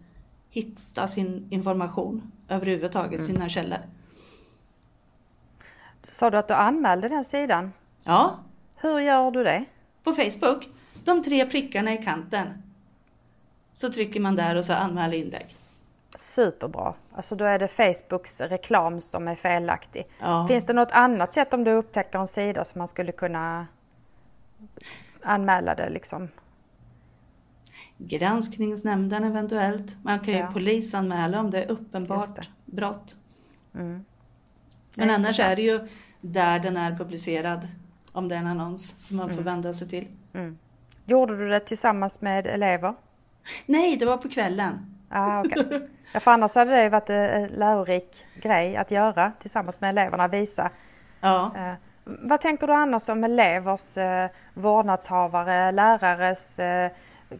hitta 0.51 1.09
sin 1.09 1.47
information 1.51 2.33
överhuvudtaget, 2.49 3.21
mm. 3.21 3.27
sina 3.27 3.49
källor. 3.49 3.79
Sa 6.11 6.31
du 6.31 6.39
att 6.39 6.49
du 6.49 6.55
anmälde 6.55 7.09
den 7.09 7.25
sidan? 7.25 7.73
Ja. 8.05 8.39
Hur 8.77 8.99
gör 8.99 9.31
du 9.31 9.45
det? 9.45 9.65
På 10.03 10.13
Facebook. 10.13 10.69
De 11.05 11.23
tre 11.23 11.47
prickarna 11.47 11.93
i 11.93 11.99
kanten. 11.99 12.63
Så 13.73 13.93
trycker 13.93 14.21
man 14.21 14.37
där 14.37 14.57
och 14.57 14.65
så 14.65 14.73
anmäl 14.73 15.15
inlägg. 15.15 15.57
Superbra. 16.15 16.95
Alltså 17.15 17.37
då 17.37 17.45
är 17.45 17.59
det 17.59 17.69
Facebooks 17.69 18.41
reklam 18.41 19.01
som 19.01 19.29
är 19.29 19.35
felaktig. 19.35 20.07
Ja. 20.21 20.47
Finns 20.49 20.67
det 20.67 20.73
något 20.73 20.93
annat 20.93 21.33
sätt 21.33 21.55
om 21.55 21.65
du 21.65 21.73
upptäcker 21.73 22.19
en 22.19 22.27
sida 22.27 22.65
som 22.65 22.79
man 22.79 22.89
skulle 22.89 23.13
kunna 23.13 23.67
anmäla 25.23 25.75
det 25.75 25.89
liksom? 25.89 26.29
Granskningsnämnden 27.99 29.25
eventuellt. 29.25 29.97
Man 30.03 30.21
kan 30.21 30.35
ju 30.35 30.41
ja. 30.41 30.47
polisanmäla 30.53 31.41
om 31.41 31.51
det 31.51 31.63
är 31.63 31.71
uppenbart 31.71 32.37
det. 32.37 32.43
brott. 32.65 33.17
Mm. 33.75 34.05
Men 34.97 35.11
annars 35.11 35.41
är 35.41 35.57
det 35.57 35.63
ju 35.63 35.81
där 36.21 36.59
den 36.59 36.77
är 36.77 36.97
publicerad, 36.97 37.69
om 38.13 38.29
det 38.29 38.35
är 38.35 38.39
en 38.39 38.47
annons 38.47 39.07
som 39.07 39.17
man 39.17 39.27
mm. 39.27 39.37
får 39.37 39.45
vända 39.45 39.73
sig 39.73 39.89
till. 39.89 40.07
Mm. 40.35 40.59
Gjorde 41.05 41.37
du 41.37 41.49
det 41.49 41.61
tillsammans 41.61 42.21
med 42.21 42.47
elever? 42.47 42.95
Nej, 43.67 43.97
det 43.97 44.05
var 44.05 44.17
på 44.17 44.29
kvällen. 44.29 44.97
Ah, 45.09 45.41
okay. 45.41 45.81
ja, 46.13 46.21
för 46.21 46.31
annars 46.31 46.55
hade 46.55 46.83
det 46.83 46.89
varit 46.89 47.11
en 47.11 47.47
lärorik 47.47 48.25
grej 48.43 48.77
att 48.77 48.91
göra 48.91 49.33
tillsammans 49.39 49.81
med 49.81 49.91
eleverna, 49.91 50.29
visa. 50.29 50.71
Ja. 51.21 51.53
Eh, 51.57 51.73
Vad 52.05 52.41
tänker 52.41 52.67
du 52.67 52.73
annars 52.73 53.09
om 53.09 53.25
elevers, 53.25 53.97
eh, 53.97 54.31
vårdnadshavare, 54.55 55.73
lärares 55.73 56.59
eh, 56.59 56.91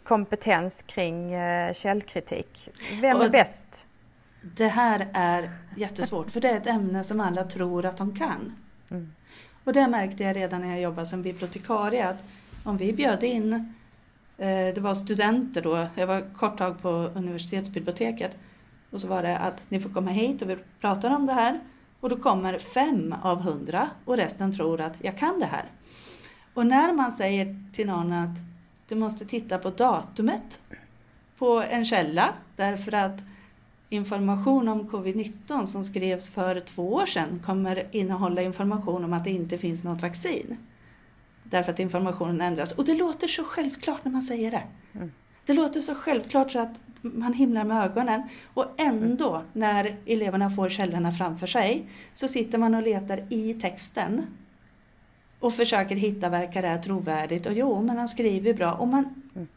kompetens 0.05 0.85
kring 0.87 1.33
eh, 1.33 1.75
källkritik? 1.75 2.69
Vem 3.01 3.21
är 3.21 3.29
bäst? 3.29 3.87
Det 4.57 4.69
här 4.69 5.09
är 5.13 5.51
jättesvårt 5.77 6.31
för 6.31 6.41
det 6.41 6.49
är 6.49 6.57
ett 6.57 6.67
ämne 6.67 7.05
som 7.05 7.21
alla 7.21 7.45
tror 7.45 7.87
att 7.87 7.97
de 7.97 8.17
kan. 8.17 8.57
Mm. 8.91 9.13
Och 9.65 9.73
det 9.73 9.89
märkte 9.89 10.23
jag 10.23 10.37
redan 10.37 10.61
när 10.61 10.69
jag 10.69 10.81
jobbade 10.81 11.07
som 11.07 11.23
bibliotekarie 11.23 12.09
att 12.09 12.25
om 12.65 12.77
vi 12.77 12.93
bjöd 12.93 13.25
in, 13.25 13.75
eh, 14.39 14.47
det 14.47 14.79
var 14.79 14.95
studenter 14.95 15.63
då, 15.63 15.87
jag 15.95 16.07
var 16.07 16.35
kort 16.35 16.59
tag 16.59 16.83
på 16.83 16.89
universitetsbiblioteket 16.91 18.37
och 18.91 19.01
så 19.01 19.09
var 19.09 19.23
det 19.23 19.39
att 19.39 19.63
ni 19.69 19.81
får 19.81 19.91
komma 19.91 20.11
hit 20.11 20.43
och 20.43 20.51
vi 20.51 20.57
pratar 20.81 21.11
om 21.11 21.27
det 21.27 21.33
här 21.33 21.61
och 22.01 22.09
då 22.09 22.17
kommer 22.17 22.59
fem 22.59 23.15
av 23.23 23.43
hundra 23.43 23.89
och 24.05 24.17
resten 24.17 24.57
tror 24.57 24.81
att 24.81 24.97
jag 24.99 25.19
kan 25.19 25.41
det 25.41 25.47
här. 25.47 25.65
Och 26.55 26.67
när 26.67 26.93
man 26.93 27.13
säger 27.13 27.73
till 27.73 27.87
någon 27.87 28.13
att 28.13 28.39
du 28.89 28.95
måste 28.95 29.25
titta 29.25 29.59
på 29.59 29.71
datumet 29.71 30.61
på 31.39 31.63
en 31.71 31.85
källa 31.85 32.35
därför 32.57 32.95
att 32.95 33.21
information 33.89 34.69
om 34.69 34.89
covid-19 34.89 35.67
som 35.67 35.85
skrevs 35.85 36.31
för 36.31 36.61
två 36.61 36.93
år 36.93 37.07
sedan 37.07 37.43
kommer 37.45 37.87
innehålla 37.91 38.43
information 38.43 39.05
om 39.05 39.13
att 39.13 39.25
det 39.25 39.31
inte 39.31 39.59
finns 39.59 39.85
något 39.85 40.03
vaccin. 40.03 40.57
Därför 41.43 41.73
att 41.73 41.79
informationen 41.79 42.41
ändras. 42.41 42.73
Och 42.73 42.85
det 42.85 42.95
låter 42.95 43.29
så 43.29 43.45
självklart 43.45 44.05
när 44.05 44.13
man 44.13 44.23
säger 44.23 44.51
det. 44.51 44.63
Mm. 44.95 45.13
Det 45.47 45.53
låter 45.53 45.81
så 45.81 45.95
självklart 45.95 46.53
så 46.53 46.59
att 46.59 46.81
man 47.01 47.33
himlar 47.33 47.65
med 47.65 47.85
ögonen. 47.85 48.23
Och 48.55 48.67
ändå, 48.77 49.43
när 49.53 49.97
eleverna 50.07 50.51
får 50.51 50.69
källorna 50.69 51.13
framför 51.13 51.47
sig, 51.47 51.89
så 52.15 52.29
sitter 52.29 52.59
man 52.59 52.75
och 52.75 52.83
letar 52.83 53.33
i 53.33 53.55
texten 53.55 54.27
och 55.41 55.53
försöker 55.53 55.97
hitta, 55.97 56.29
verkar 56.29 56.63
det 56.63 56.69
här 56.69 56.79
trovärdigt? 56.83 57.47
Och 57.47 57.53
jo, 57.53 57.83
men 57.83 57.99
han 57.99 58.09
skriver 58.09 58.55
bra. 58.55 58.73
Och 58.73 58.89
man, 58.89 59.23
Mm. 59.35 59.49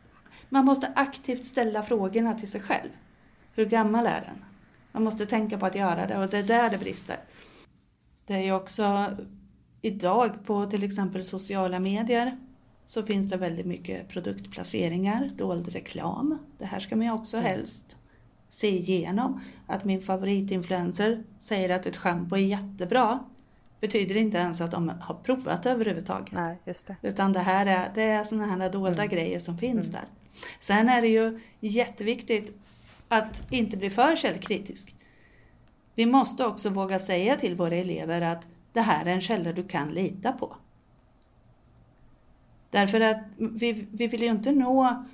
man 0.50 0.66
måste 0.66 0.92
aktivt 0.96 1.46
ställa 1.46 1.82
frågorna 1.84 2.34
till 2.34 2.52
sig 2.52 2.62
själv. 2.62 2.90
Hur 3.56 3.66
gammal 3.66 4.06
är 4.06 4.22
den? 4.22 4.46
Man 4.92 5.04
måste 5.04 5.26
tänka 5.26 5.58
på 5.58 5.66
att 5.66 5.76
göra 5.76 6.08
det 6.08 6.18
och 6.18 6.28
det 6.30 6.38
är 6.38 6.44
där 6.44 6.70
det 6.70 6.78
brister. 6.78 7.18
Det 8.26 8.34
är 8.34 8.40
ju 8.44 8.54
också 8.54 9.06
idag 9.82 10.46
på 10.46 10.66
till 10.66 10.84
exempel 10.84 11.24
sociala 11.24 11.80
medier 11.80 12.38
så 12.86 13.04
finns 13.04 13.30
det 13.30 13.38
väldigt 13.38 13.66
mycket 13.66 14.08
produktplaceringar, 14.10 15.32
dold 15.38 15.68
reklam. 15.68 16.38
Det 16.58 16.66
här 16.66 16.80
ska 16.80 16.96
man 16.96 17.06
ju 17.06 17.12
också 17.14 17.38
helst 17.38 17.98
se 18.50 18.68
igenom. 18.70 19.42
Att 19.68 19.86
min 19.86 20.02
favoritinfluencer 20.02 21.24
säger 21.40 21.70
att 21.76 21.86
ett 21.86 21.98
schampo 21.98 22.36
är 22.36 22.40
jättebra 22.40 23.20
betyder 23.82 24.18
inte 24.18 24.38
ens 24.38 24.62
att 24.62 24.72
de 24.72 24.90
har 25.02 25.16
provat 25.16 25.66
överhuvudtaget. 25.66 26.32
Nej, 26.32 26.58
just 26.66 26.88
det. 26.88 26.96
Utan 27.02 27.34
det 27.34 27.40
här 27.40 27.66
är, 27.66 27.92
det 27.96 28.04
är 28.04 28.24
sådana 28.24 28.46
här 28.46 28.70
dolda 28.70 29.06
grejer 29.06 29.40
som 29.40 29.58
finns 29.58 29.88
där. 29.88 30.06
Sen 30.60 30.90
är 30.90 31.02
det 31.02 31.08
ju 31.08 31.40
jätteviktigt 31.60 32.58
att 33.08 33.52
inte 33.52 33.78
bli 33.78 33.90
för 33.90 34.16
källkritisk. 34.16 34.96
Vi 35.96 36.06
måste 36.06 36.46
också 36.46 36.70
våga 36.70 37.00
säga 37.00 37.36
till 37.36 37.56
våra 37.56 37.76
elever 37.76 38.22
att 38.22 38.48
det 38.74 38.82
här 38.82 39.06
är 39.06 39.12
en 39.12 39.22
källa 39.22 39.52
du 39.52 39.64
kan 39.64 39.90
lita 39.90 40.32
på. 40.32 40.56
Därför 42.70 43.02
att 43.02 43.24
vi, 43.38 43.88
vi 43.92 44.08
vill 44.08 44.22
ju 44.22 44.30
inte 44.30 44.52
nå 44.52 45.06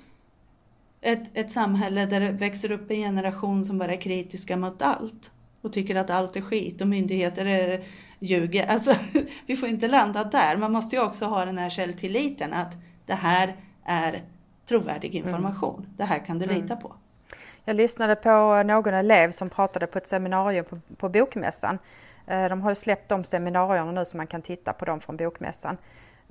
ett, 1.00 1.30
ett 1.34 1.50
samhälle 1.50 2.06
där 2.06 2.20
det 2.20 2.30
växer 2.30 2.72
upp 2.72 2.90
en 2.90 2.96
generation 2.96 3.64
som 3.64 3.78
bara 3.78 3.92
är 3.92 4.00
kritiska 4.00 4.56
mot 4.56 4.82
allt 4.82 5.32
och 5.62 5.72
tycker 5.72 5.96
att 5.96 6.10
allt 6.10 6.36
är 6.36 6.40
skit 6.40 6.80
och 6.80 6.88
myndigheter 6.88 7.46
är, 7.46 7.80
ljuger. 8.18 8.66
Alltså, 8.66 8.94
vi 9.46 9.56
får 9.56 9.68
inte 9.68 9.88
landa 9.88 10.24
där. 10.24 10.56
Man 10.56 10.72
måste 10.72 10.96
ju 10.96 11.02
också 11.02 11.24
ha 11.24 11.44
den 11.44 11.58
här 11.58 11.70
källtilliten 11.70 12.52
att 12.52 12.76
det 13.06 13.14
här 13.14 13.56
är 13.84 14.22
trovärdig 14.68 15.14
information. 15.14 15.86
Det 15.96 16.04
här 16.04 16.18
kan 16.18 16.38
du 16.38 16.46
lita 16.46 16.76
på. 16.76 16.92
Jag 17.64 17.76
lyssnade 17.76 18.16
på 18.16 18.62
någon 18.62 18.94
elev 18.94 19.30
som 19.30 19.50
pratade 19.50 19.86
på 19.86 19.98
ett 19.98 20.06
seminarium 20.06 20.64
på, 20.64 20.78
på 20.96 21.08
Bokmässan. 21.08 21.78
Eh, 22.26 22.48
De 22.48 22.62
har 22.62 22.70
ju 22.70 22.74
släppt 22.74 23.08
de 23.08 23.24
seminarierna 23.24 23.92
nu 23.92 24.04
så 24.04 24.16
man 24.16 24.26
kan 24.26 24.42
titta 24.42 24.72
på 24.72 24.84
dem 24.84 25.00
från 25.00 25.16
Bokmässan. 25.16 25.76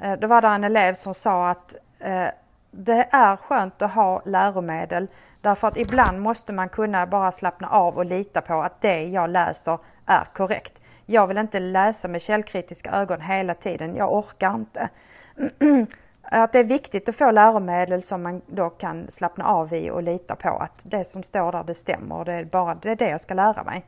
Eh, 0.02 0.14
Då 0.14 0.28
var 0.28 0.42
det 0.42 0.48
en 0.48 0.64
elev 0.64 0.94
som 0.94 1.14
sa 1.14 1.50
att 1.50 1.76
eh, 2.00 2.28
det 2.72 3.08
är 3.12 3.36
skönt 3.36 3.82
att 3.82 3.94
ha 3.94 4.22
läromedel 4.26 5.08
därför 5.48 5.68
att 5.68 5.78
ibland 5.78 6.22
måste 6.22 6.54
man 6.54 6.70
kunna 6.70 7.08
bara 7.08 7.32
slappna 7.32 7.70
av 7.70 7.98
och 7.98 8.06
lita 8.06 8.42
på 8.42 8.62
att 8.62 8.82
det 8.82 9.04
jag 9.04 9.30
läser 9.30 9.80
är 10.06 10.24
korrekt. 10.34 10.82
Jag 11.06 11.28
vill 11.28 11.38
inte 11.38 11.60
läsa 11.60 12.08
med 12.08 12.22
källkritiska 12.22 12.92
ögon 12.92 13.22
hela 13.22 13.54
tiden, 13.54 13.96
jag 13.96 14.14
orkar 14.14 14.56
inte. 14.56 14.90
Att 16.30 16.52
det 16.52 16.60
är 16.60 16.64
viktigt 16.64 17.10
att 17.10 17.16
få 17.16 17.32
läromedel 17.32 18.02
som 18.02 18.24
man 18.24 18.42
då 18.48 18.70
kan 18.70 19.12
slappna 19.12 19.46
av 19.46 19.74
i 19.74 19.90
och 19.90 20.04
lita 20.04 20.36
på 20.36 20.50
att 20.50 20.84
det 20.86 21.06
som 21.06 21.24
står 21.24 21.52
där 21.52 21.64
det 21.64 21.74
stämmer 21.74 22.16
och 22.16 22.26
det 22.26 22.34
är 22.34 22.46
bara 22.46 22.76
det, 22.76 22.92
är 22.92 22.96
det 22.96 23.10
jag 23.10 23.22
ska 23.22 23.34
lära 23.34 23.64
mig. 23.64 23.86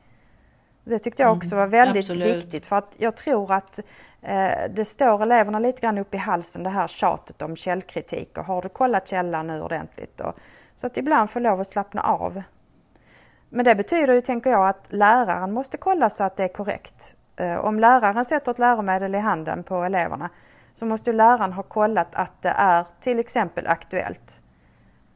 Det 0.84 1.00
tyckte 1.00 1.24
jag 1.24 1.38
också 1.38 1.56
var 1.56 1.68
väldigt 1.68 2.06
absolut. 2.06 2.36
viktigt 2.36 2.66
för 2.66 2.76
att 2.76 2.96
jag 2.98 3.18
tror 3.18 3.52
att 3.54 3.80
eh, 4.22 4.52
det 4.70 4.86
står 4.86 5.24
eleverna 5.24 5.60
lite 5.60 5.82
grann 5.82 5.98
upp 5.98 6.14
i 6.14 6.18
halsen 6.18 6.64
det 6.64 6.70
här 6.70 6.88
tjatet 6.88 7.42
om 7.42 7.56
källkritik 7.56 8.38
och 8.38 8.46
har 8.46 8.62
du 8.62 8.70
kollat 8.70 9.08
källan 9.08 9.48
nu 9.48 9.62
ordentligt? 9.62 10.22
Och, 10.22 10.36
så 10.80 10.88
att 10.88 10.98
ibland 10.98 11.30
får 11.30 11.40
lov 11.40 11.62
att 11.62 11.68
slappna 11.68 12.02
av. 12.02 12.44
Men 13.50 13.66
det 13.66 13.76
betyder 13.76 14.14
ju, 14.14 14.22
tänker 14.22 14.50
jag, 14.50 14.70
att 14.70 14.86
läraren 14.90 15.54
måste 15.54 15.78
kolla 15.78 16.10
så 16.10 16.24
att 16.24 16.38
det 16.38 16.44
är 16.44 16.48
korrekt. 16.48 17.16
Eh, 17.36 17.56
om 17.56 17.80
läraren 17.80 18.26
sätter 18.26 18.52
ett 18.52 18.60
läromedel 18.60 19.16
i 19.16 19.18
handen 19.18 19.64
på 19.64 19.84
eleverna 19.84 20.30
så 20.76 20.86
måste 20.86 21.10
ju 21.10 21.18
läraren 21.18 21.54
ha 21.54 21.64
kollat 21.64 22.16
att 22.16 22.42
det 22.42 22.50
är 22.50 22.86
till 23.00 23.20
exempel 23.20 23.68
aktuellt. 23.68 24.42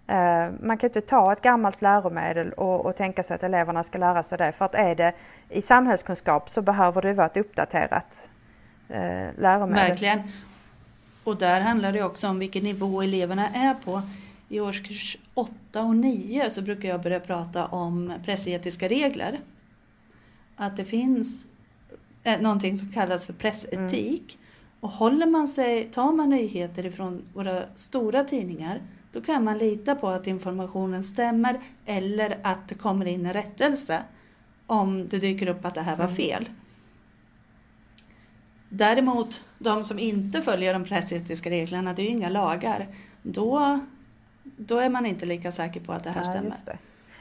Eh, 0.08 0.50
man 0.62 0.77
kan 0.77 0.89
inte 0.89 1.01
ta 1.01 1.34
ett 1.34 1.41
gammalt 1.41 1.82
läromedel 1.82 2.53
och, 2.53 2.86
och 2.86 2.96
tänka 2.96 3.24
sig 3.24 3.36
att 3.36 3.43
eleverna 3.43 3.84
ska 3.84 3.98
lära 3.98 4.24
sig 4.24 4.38
det. 4.38 4.51
För 4.51 4.65
att 4.65 4.75
är 4.75 4.96
det 4.96 5.13
i 5.50 5.62
samhällskunskap 5.62 6.50
så 6.50 6.62
behöver 6.62 7.01
det 7.01 7.13
vara 7.13 7.27
ett 7.27 7.38
uppdaterat 7.38 8.29
eh, 8.89 9.27
läromedel. 9.38 9.89
Verkligen. 9.89 10.32
Och 11.24 11.38
där 11.38 11.62
handlar 11.62 11.91
det 11.91 12.03
också 12.03 12.27
om 12.27 12.39
vilken 12.39 12.63
nivå 12.63 13.01
eleverna 13.01 13.50
är 13.50 13.74
på. 13.74 14.01
I 14.53 14.60
årskurs 14.60 15.17
8 15.33 15.81
och 15.81 15.95
9 15.95 16.50
så 16.50 16.62
brukar 16.62 16.89
jag 16.89 17.01
börja 17.01 17.19
prata 17.19 17.65
om 17.65 18.13
pressetiska 18.25 18.88
regler. 18.88 19.39
Att 20.55 20.77
det 20.77 20.86
finns 20.86 21.45
eh, 22.24 22.41
någonting 22.41 22.77
som 22.77 22.91
kallas 22.91 23.25
för 23.25 23.33
pressetik. 23.33 24.39
Och 24.79 24.89
håller 24.89 25.27
man 25.27 25.48
sig, 25.48 25.83
tar 25.83 26.12
man 26.12 26.29
nyheter 26.29 26.86
ifrån 26.86 27.22
våra 27.33 27.63
stora 27.75 28.24
tidningar 28.24 28.81
då 29.12 29.22
kan 29.22 29.43
man 29.43 29.57
lita 29.57 29.95
på 29.95 30.07
att 30.07 30.27
informationen 30.27 31.03
stämmer 31.03 31.60
eller 31.86 32.39
att 32.43 32.67
det 32.67 32.75
kommer 32.75 33.05
in 33.05 33.25
en 33.25 33.33
rättelse 33.33 34.03
om 34.67 35.07
det 35.07 35.19
dyker 35.19 35.48
upp 35.48 35.65
att 35.65 35.75
det 35.75 35.81
här 35.81 35.95
var 35.95 36.07
fel. 36.07 36.50
Däremot 38.69 39.43
de 39.60 39.83
som 39.83 40.00
inte 40.00 40.41
följer 40.41 40.74
de 40.74 40.83
pressetiska 40.83 41.50
reglerna, 41.50 41.93
det 41.93 42.01
är 42.01 42.03
ju 42.03 42.12
inga 42.12 42.29
lagar, 42.29 42.88
då, 43.22 43.79
då 44.43 44.77
är 44.77 44.89
man 44.89 45.05
inte 45.05 45.25
lika 45.25 45.51
säker 45.51 45.79
på 45.79 45.93
att 45.93 46.03
det 46.03 46.09
här 46.09 46.21
Ja, 46.21 46.29
stämmer. 46.29 46.53
det. 46.65 46.77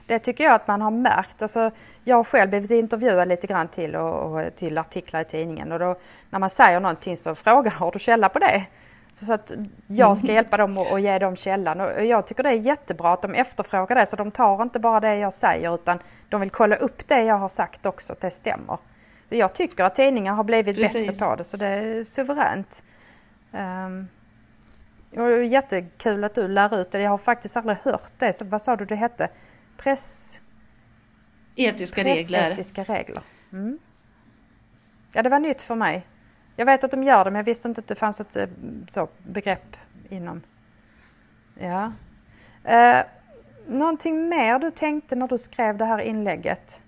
det 0.06 0.18
tycker 0.18 0.44
jag 0.44 0.54
att 0.54 0.66
man 0.68 0.80
har 0.80 0.90
märkt. 0.90 1.42
Alltså, 1.42 1.70
jag 2.04 2.16
har 2.16 2.24
själv 2.24 2.50
blivit 2.50 2.70
intervjuad 2.70 3.28
lite 3.28 3.46
grann 3.46 3.68
till, 3.68 3.96
och, 3.96 4.32
och 4.32 4.56
till 4.56 4.78
artiklar 4.78 5.20
i 5.20 5.24
tidningen 5.24 5.72
och 5.72 5.78
då 5.78 5.96
när 6.30 6.38
man 6.38 6.50
säger 6.50 6.80
någonting 6.80 7.16
så 7.16 7.34
frågar 7.34 7.70
har 7.70 7.92
du 7.92 7.98
källa 7.98 8.28
på 8.28 8.38
det? 8.38 8.64
Så 9.14 9.32
att 9.32 9.52
jag 9.86 10.18
ska 10.18 10.26
hjälpa 10.32 10.56
dem 10.56 10.78
och, 10.78 10.92
och 10.92 11.00
ge 11.00 11.18
dem 11.18 11.36
källan 11.36 11.80
och 11.80 12.04
jag 12.04 12.26
tycker 12.26 12.42
det 12.42 12.48
är 12.48 12.54
jättebra 12.54 13.12
att 13.12 13.22
de 13.22 13.34
efterfrågar 13.34 13.96
det 13.96 14.06
så 14.06 14.16
de 14.16 14.30
tar 14.30 14.62
inte 14.62 14.78
bara 14.78 15.00
det 15.00 15.16
jag 15.16 15.32
säger 15.32 15.74
utan 15.74 15.98
de 16.28 16.40
vill 16.40 16.50
kolla 16.50 16.76
upp 16.76 17.08
det 17.08 17.22
jag 17.22 17.38
har 17.38 17.48
sagt 17.48 17.86
också 17.86 18.12
att 18.12 18.20
det 18.20 18.30
stämmer. 18.30 18.78
Jag 19.28 19.54
tycker 19.54 19.84
att 19.84 19.94
tidningar 19.94 20.34
har 20.34 20.44
blivit 20.44 20.76
Precis. 20.76 21.06
bättre 21.06 21.26
på 21.26 21.36
det 21.36 21.44
så 21.44 21.56
det 21.56 21.66
är 21.66 22.04
suveränt. 22.04 22.82
Um, 23.52 24.08
och 25.12 25.26
det 25.26 25.34
är 25.34 25.42
jättekul 25.42 26.24
att 26.24 26.34
du 26.34 26.48
lär 26.48 26.80
ut 26.80 26.90
det. 26.90 27.02
Jag 27.02 27.10
har 27.10 27.18
faktiskt 27.18 27.56
aldrig 27.56 27.78
hört 27.78 28.12
det. 28.18 28.32
Så 28.32 28.44
vad 28.44 28.62
sa 28.62 28.76
du 28.76 28.84
det 28.84 28.94
hette? 28.94 29.30
Press... 29.76 30.40
Etiska 31.56 32.04
regler. 32.04 32.38
Pressetiska 32.38 32.84
regler. 32.84 33.22
Mm. 33.52 33.78
Ja, 35.12 35.22
det 35.22 35.28
var 35.28 35.38
nytt 35.38 35.62
för 35.62 35.74
mig. 35.74 36.06
Jag 36.56 36.66
vet 36.66 36.84
att 36.84 36.90
de 36.90 37.02
gör 37.02 37.24
det 37.24 37.30
men 37.30 37.38
jag 37.38 37.44
visste 37.44 37.68
inte 37.68 37.80
att 37.80 37.86
det 37.86 37.94
fanns 37.94 38.20
ett 38.20 38.36
eh, 38.36 38.46
så, 38.88 39.08
begrepp 39.26 39.76
inom. 40.08 40.40
Ja. 41.54 41.92
Eh, 42.64 43.02
någonting 43.66 44.28
mer 44.28 44.58
du 44.58 44.70
tänkte 44.70 45.16
när 45.16 45.28
du 45.28 45.38
skrev 45.38 45.76
det 45.76 45.84
här 45.84 45.98
inlägget? 45.98 46.82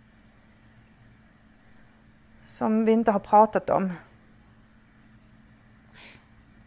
Som 2.45 2.85
vi 2.85 2.93
inte 2.93 3.11
har 3.11 3.21
pratat 3.21 3.71
om? 3.71 3.93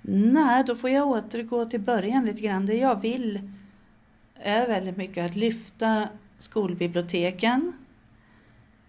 Nej, 0.09 0.63
då 0.63 0.75
får 0.75 0.89
jag 0.89 1.07
återgå 1.07 1.65
till 1.65 1.79
början 1.79 2.25
lite 2.25 2.41
grann. 2.41 2.65
Det 2.65 2.77
jag 2.77 3.01
vill 3.01 3.51
är 4.35 4.67
väldigt 4.67 4.97
mycket 4.97 5.25
att 5.25 5.35
lyfta 5.35 6.07
skolbiblioteken 6.37 7.73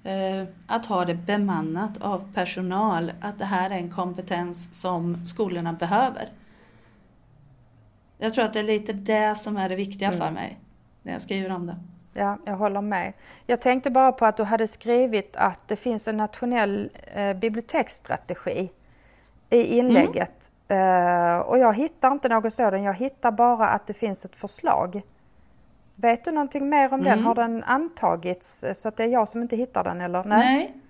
eh, 0.04 0.44
att 0.66 0.86
ha 0.86 1.04
det 1.04 1.14
bemannat 1.14 2.02
av 2.02 2.32
personal, 2.34 3.12
att 3.20 3.38
det 3.38 3.44
här 3.44 3.70
är 3.70 3.74
en 3.74 3.90
kompetens 3.90 4.80
som 4.80 5.26
skolorna 5.26 5.72
behöver. 5.72 6.28
Jag 8.18 8.34
tror 8.34 8.44
att 8.44 8.52
det 8.52 8.58
är 8.58 8.64
lite 8.64 8.92
det 8.92 9.34
som 9.34 9.56
är 9.56 9.68
det 9.68 9.76
viktiga 9.76 10.08
mm. 10.08 10.20
för 10.20 10.30
mig 10.30 10.58
när 11.02 11.12
jag 11.12 11.22
skriver 11.22 11.50
om 11.50 11.66
det. 11.66 11.76
Ja, 12.14 12.38
jag 12.44 12.56
håller 12.56 12.80
med. 12.82 13.12
Jag 13.46 13.60
tänkte 13.60 13.90
bara 13.90 14.12
på 14.12 14.26
att 14.26 14.36
du 14.36 14.42
hade 14.42 14.66
skrivit 14.66 15.36
att 15.36 15.68
det 15.68 15.76
finns 15.76 16.08
en 16.08 16.16
nationell 16.16 16.90
eh, 17.14 17.34
biblioteksstrategi 17.34 18.70
i 19.50 19.62
inlägget. 19.78 20.50
Mm. 20.50 20.57
Uh, 20.70 21.38
och 21.38 21.58
jag 21.58 21.74
hittar 21.74 22.12
inte 22.12 22.28
någon 22.28 22.50
sådan, 22.50 22.82
jag 22.82 22.94
hittar 22.94 23.30
bara 23.30 23.68
att 23.68 23.86
det 23.86 23.94
finns 23.94 24.24
ett 24.24 24.36
förslag. 24.36 25.02
Vet 25.94 26.24
du 26.24 26.30
någonting 26.30 26.68
mer 26.68 26.92
om 26.92 27.00
mm. 27.00 27.04
den? 27.04 27.24
Har 27.24 27.34
den 27.34 27.64
antagits 27.64 28.64
så 28.74 28.88
att 28.88 28.96
det 28.96 29.04
är 29.04 29.08
jag 29.08 29.28
som 29.28 29.42
inte 29.42 29.56
hittar 29.56 29.84
den 29.84 30.00
eller? 30.00 30.24
Nej. 30.24 30.38
Nej. 30.38 30.82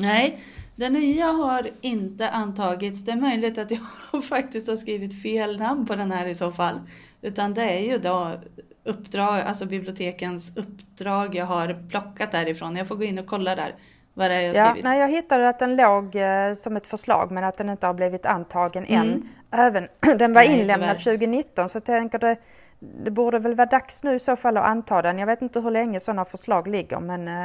Nej, 0.00 0.40
den 0.76 0.92
nya 0.92 1.26
har 1.26 1.70
inte 1.80 2.30
antagits. 2.30 3.04
Det 3.04 3.12
är 3.12 3.16
möjligt 3.16 3.58
att 3.58 3.70
jag 3.70 4.24
faktiskt 4.24 4.68
har 4.68 4.76
skrivit 4.76 5.22
fel 5.22 5.58
namn 5.58 5.86
på 5.86 5.96
den 5.96 6.12
här 6.12 6.26
i 6.26 6.34
så 6.34 6.52
fall. 6.52 6.80
Utan 7.22 7.54
det 7.54 7.62
är 7.62 7.80
ju 7.80 7.98
då 7.98 8.40
uppdrag, 8.84 9.40
alltså 9.40 9.66
bibliotekens 9.66 10.56
uppdrag 10.56 11.34
jag 11.34 11.46
har 11.46 11.88
plockat 11.88 12.32
därifrån. 12.32 12.76
Jag 12.76 12.88
får 12.88 12.96
gå 12.96 13.04
in 13.04 13.18
och 13.18 13.26
kolla 13.26 13.56
där 13.56 13.74
vad 14.18 14.30
det 14.30 14.34
är 14.34 14.40
jag 14.40 14.56
ja, 14.56 14.70
skrivit. 14.70 14.84
Nej, 14.84 15.00
jag 15.00 15.08
hittade 15.08 15.48
att 15.48 15.58
den 15.58 15.76
låg 15.76 16.16
eh, 16.16 16.54
som 16.54 16.76
ett 16.76 16.86
förslag 16.86 17.30
men 17.30 17.44
att 17.44 17.56
den 17.56 17.68
inte 17.68 17.86
har 17.86 17.94
blivit 17.94 18.26
antagen 18.26 18.84
mm. 18.84 19.12
än. 19.12 19.28
Även, 19.50 19.88
den 20.18 20.32
var 20.32 20.42
nej, 20.42 20.60
inlämnad 20.60 20.98
tyvärr. 20.98 21.16
2019 21.16 21.68
så 21.68 21.76
jag 21.76 21.84
tänker 21.84 22.18
det, 22.18 22.36
det 22.78 23.10
borde 23.10 23.38
väl 23.38 23.54
vara 23.54 23.66
dags 23.66 24.04
nu 24.04 24.14
i 24.14 24.18
så 24.18 24.36
fall 24.36 24.56
att 24.56 24.64
anta 24.64 25.02
den. 25.02 25.18
Jag 25.18 25.26
vet 25.26 25.42
inte 25.42 25.60
hur 25.60 25.70
länge 25.70 26.00
sådana 26.00 26.24
förslag 26.24 26.68
ligger 26.68 27.00
men 27.00 27.28
eh, 27.28 27.44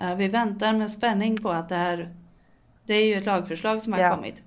eh. 0.00 0.16
Vi 0.16 0.28
väntar 0.28 0.72
med 0.72 0.90
spänning 0.90 1.36
på 1.36 1.48
att 1.48 1.68
det 1.68 1.74
här, 1.74 2.14
det 2.86 2.94
är 2.94 3.06
ju 3.06 3.14
ett 3.14 3.26
lagförslag 3.26 3.82
som 3.82 3.92
har 3.92 4.00
ja. 4.00 4.14
kommit 4.14 4.42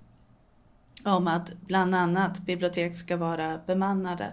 om 1.05 1.27
att 1.27 1.53
bland 1.53 1.95
annat 1.95 2.39
bibliotek 2.39 2.95
ska 2.95 3.17
vara 3.17 3.59
bemannade. 3.65 4.31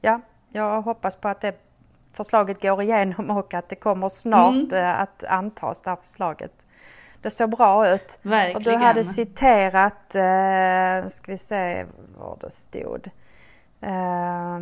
Ja, 0.00 0.20
jag 0.52 0.82
hoppas 0.82 1.16
på 1.16 1.28
att 1.28 1.40
det 1.40 1.65
förslaget 2.16 2.62
går 2.62 2.82
igenom 2.82 3.30
och 3.30 3.54
att 3.54 3.68
det 3.68 3.76
kommer 3.76 4.08
snart 4.08 4.54
mm. 4.54 4.84
Eh, 4.84 5.00
att 5.00 5.24
antas 5.24 5.80
det 5.80 5.90
här 5.90 5.96
förslaget. 5.96 6.66
Det 7.22 7.30
såg 7.30 7.50
bra 7.50 7.88
ut. 7.88 8.18
Verkligen. 8.22 8.56
Och 8.56 8.62
du 8.62 8.74
hade 8.86 9.04
citerat, 9.04 10.14
eh, 10.14 11.08
ska 11.08 11.32
vi 11.32 11.38
se 11.38 11.86
var 12.18 12.38
det 12.40 12.50
stod. 12.50 13.10
Eh, 13.80 14.58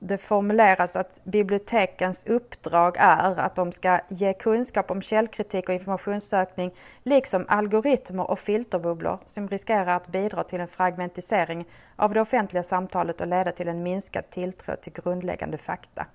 det 0.00 0.18
formuleras 0.18 0.96
att 0.96 1.20
bibliotekens 1.24 2.26
uppdrag 2.26 2.96
är 2.98 3.40
att 3.40 3.54
de 3.54 3.72
ska 3.72 4.00
ge 4.08 4.32
kunskap 4.32 4.90
om 4.90 5.02
källkritik 5.02 5.68
och 5.68 5.74
informationssökning 5.74 6.74
liksom 7.02 7.44
algoritmer 7.48 8.30
och 8.30 8.38
filterbubblor 8.38 9.18
som 9.24 9.48
riskerar 9.48 9.96
att 9.96 10.08
bidra 10.08 10.44
till 10.44 10.60
en 10.60 10.68
fragmentisering 10.68 11.68
av 11.96 12.14
det 12.14 12.20
offentliga 12.20 12.62
samtalet 12.62 13.20
och 13.20 13.26
leda 13.26 13.52
till 13.52 13.68
en 13.68 13.82
minskad 13.82 14.30
tilltro 14.30 14.76
till 14.76 14.92
grundläggande 14.92 15.58
fakta. 15.58 16.06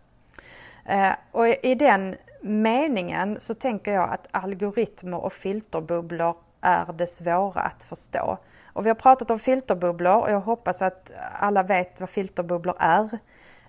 Eh, 0.86 1.12
och 1.32 1.48
i 1.48 1.76
den 1.76 2.16
meningen 2.42 3.40
så 3.40 3.54
tänker 3.54 3.94
jag 3.94 4.14
att 4.14 4.28
algoritmer 4.32 5.18
och 5.18 5.34
filterbubblor 5.34 6.36
är 6.62 6.94
det 6.94 7.08
svåra 7.08 7.62
att 7.62 7.84
förstå. 7.84 8.38
Och 8.66 8.86
vi 8.86 8.90
har 8.90 8.96
pratat 8.96 9.32
om 9.32 9.40
filterbubblor 9.40 10.16
och 10.16 10.32
jag 10.32 10.40
hoppas 10.40 10.82
att 10.82 11.12
alla 11.40 11.64
vet 11.64 12.00
vad 12.00 12.10
filterbubblor 12.10 12.76
är. 12.80 13.04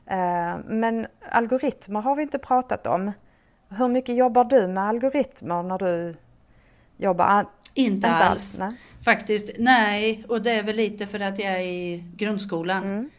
Eh, 0.07 0.59
men 0.67 1.07
algoritmer 1.31 2.01
har 2.01 2.17
vi 2.17 2.23
inte 2.23 2.39
pratat 2.39 2.87
om. 2.87 3.13
Hur 3.69 3.89
mycket 3.89 4.17
jobbar 4.17 4.45
du 4.45 4.67
med 4.67 4.85
algoritmer 4.85 5.63
när 5.63 5.79
du 5.79 6.17
jobbar? 6.97 7.47
Inte, 7.75 7.95
inte 7.95 8.09
alls. 8.09 8.61
alls 8.61 8.75
Faktiskt, 9.05 9.51
nej. 9.59 10.25
Och 10.29 10.43
det 10.43 10.51
är 10.51 10.63
väl 10.63 10.77
lite 10.77 11.07
för 11.07 11.21
att 11.21 11.39
jag 11.39 11.53
är 11.53 11.61
i 11.61 12.05
grundskolan. 12.17 12.83
Mm. 12.83 13.11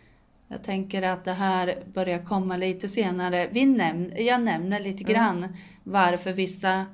Jag 0.56 0.64
tänker 0.64 1.02
att 1.02 1.24
det 1.24 1.34
här 1.34 1.84
börjar 1.94 2.20
komma 2.20 2.58
lite 2.58 2.88
senare. 2.88 3.48
Vi 3.52 3.66
näm 3.66 4.12
jag 4.18 4.42
nämner 4.42 4.80
lite 4.80 5.04
mm. 5.04 5.14
grann 5.14 5.58
varför 5.84 6.34
vissa, 6.34 6.86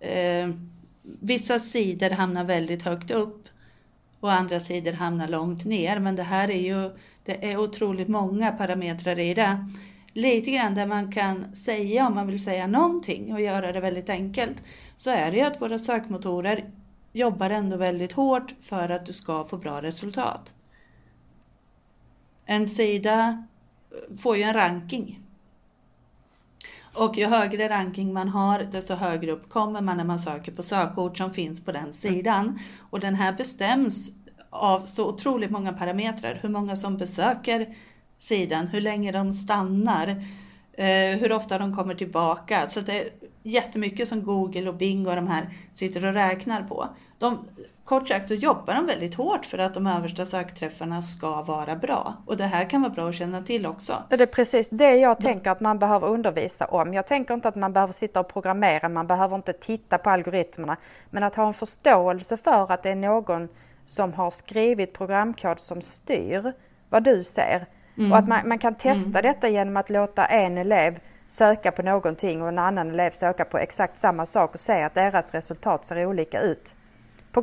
eh, 0.00 0.48
vissa 1.02 1.58
sidor 1.58 2.10
hamnar 2.10 2.44
väldigt 2.44 2.82
högt 2.82 3.10
upp 3.10 3.48
och 4.20 4.32
andra 4.32 4.60
sidor 4.60 4.92
hamnar 4.92 5.28
långt 5.28 5.64
ner. 5.64 5.98
Men 5.98 6.16
det 6.16 6.22
här 6.22 6.50
är 6.50 6.60
ju 6.60 6.90
det 7.24 7.52
är 7.52 7.56
otroligt 7.56 8.08
många 8.08 8.52
parametrar 8.52 9.18
i 9.18 9.34
det. 9.34 9.68
Lite 10.12 10.50
grann 10.50 10.74
där 10.74 10.86
man 10.86 11.12
kan 11.12 11.54
säga, 11.54 12.06
om 12.06 12.14
man 12.14 12.26
vill 12.26 12.42
säga 12.42 12.66
någonting 12.66 13.32
och 13.32 13.40
göra 13.40 13.72
det 13.72 13.80
väldigt 13.80 14.10
enkelt, 14.10 14.62
så 14.96 15.10
är 15.10 15.30
det 15.30 15.36
ju 15.36 15.42
att 15.42 15.60
våra 15.60 15.78
sökmotorer 15.78 16.64
jobbar 17.12 17.50
ändå 17.50 17.76
väldigt 17.76 18.12
hårt 18.12 18.54
för 18.60 18.88
att 18.88 19.06
du 19.06 19.12
ska 19.12 19.44
få 19.44 19.56
bra 19.56 19.82
resultat. 19.82 20.54
En 22.50 22.68
sida 22.68 23.44
eh, 23.90 24.16
får 24.16 24.36
ju 24.36 24.42
en 24.42 24.54
ranking. 24.54 25.20
Och 26.94 27.16
ju 27.16 27.26
högre 27.26 27.68
ranking 27.68 28.12
man 28.12 28.28
har, 28.28 28.58
desto 28.58 28.94
högre 28.94 29.32
upp 29.32 29.48
kommer 29.48 29.80
man 29.80 29.96
när 29.96 30.04
man 30.04 30.18
söker 30.18 30.52
på 30.52 30.62
sökord 30.62 31.18
som 31.18 31.32
finns 31.32 31.64
på 31.64 31.72
den 31.72 31.92
sidan. 31.92 32.58
Och 32.90 33.00
den 33.00 33.14
här 33.14 33.32
bestäms 33.32 34.10
av 34.50 34.80
så 34.80 35.08
otroligt 35.08 35.50
många 35.50 35.72
parametrar. 35.72 36.38
Hur 36.42 36.48
många 36.48 36.76
som 36.76 36.96
besöker 36.96 37.74
sidan, 38.18 38.66
hur 38.66 38.80
länge 38.80 39.12
de 39.12 39.32
stannar, 39.32 40.08
eh, 40.72 41.18
hur 41.20 41.32
ofta 41.32 41.58
de 41.58 41.76
kommer 41.76 41.94
tillbaka. 41.94 42.68
Så 42.68 42.80
det 42.80 43.00
är 43.00 43.10
jättemycket 43.42 44.08
som 44.08 44.24
Google 44.24 44.68
och 44.68 44.76
Bing 44.76 45.06
och 45.06 45.16
de 45.16 45.26
här 45.26 45.50
sitter 45.72 46.04
och 46.04 46.12
räknar 46.12 46.62
på. 46.62 46.88
De, 47.18 47.48
kort 47.84 48.08
sagt 48.08 48.28
så 48.28 48.34
jobbar 48.34 48.74
de 48.74 48.86
väldigt 48.86 49.14
hårt 49.14 49.44
för 49.44 49.58
att 49.58 49.74
de 49.74 49.86
översta 49.86 50.26
sökträffarna 50.26 51.02
ska 51.02 51.42
vara 51.42 51.76
bra. 51.76 52.14
Och 52.26 52.36
det 52.36 52.44
här 52.44 52.70
kan 52.70 52.82
vara 52.82 52.92
bra 52.92 53.08
att 53.08 53.14
känna 53.14 53.42
till 53.42 53.66
också. 53.66 54.02
Det 54.08 54.20
är 54.20 54.26
precis 54.26 54.70
det 54.70 54.96
jag 54.96 55.20
tänker 55.20 55.50
att 55.50 55.60
man 55.60 55.78
behöver 55.78 56.08
undervisa 56.08 56.66
om. 56.66 56.94
Jag 56.94 57.06
tänker 57.06 57.34
inte 57.34 57.48
att 57.48 57.56
man 57.56 57.72
behöver 57.72 57.92
sitta 57.92 58.20
och 58.20 58.28
programmera, 58.28 58.88
man 58.88 59.06
behöver 59.06 59.36
inte 59.36 59.52
titta 59.52 59.98
på 59.98 60.10
algoritmerna. 60.10 60.76
Men 61.10 61.22
att 61.22 61.34
ha 61.34 61.46
en 61.46 61.54
förståelse 61.54 62.36
för 62.36 62.72
att 62.72 62.82
det 62.82 62.90
är 62.90 62.96
någon 62.96 63.48
som 63.86 64.12
har 64.12 64.30
skrivit 64.30 64.92
programkod 64.92 65.60
som 65.60 65.82
styr 65.82 66.52
vad 66.88 67.04
du 67.04 67.24
ser. 67.24 67.66
Mm. 67.98 68.12
Och 68.12 68.18
att 68.18 68.28
man, 68.28 68.48
man 68.48 68.58
kan 68.58 68.74
testa 68.74 69.18
mm. 69.18 69.22
detta 69.22 69.48
genom 69.48 69.76
att 69.76 69.90
låta 69.90 70.26
en 70.26 70.58
elev 70.58 70.98
söka 71.28 71.72
på 71.72 71.82
någonting 71.82 72.42
och 72.42 72.48
en 72.48 72.58
annan 72.58 72.90
elev 72.90 73.10
söka 73.10 73.44
på 73.44 73.58
exakt 73.58 73.96
samma 73.96 74.26
sak 74.26 74.54
och 74.54 74.60
se 74.60 74.82
att 74.82 74.94
deras 74.94 75.34
resultat 75.34 75.84
ser 75.84 76.06
olika 76.06 76.40
ut. 76.40 76.76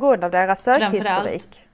grund 0.00 0.24
av 0.24 0.30
deras 0.30 0.62
sökhistorik. 0.62 1.68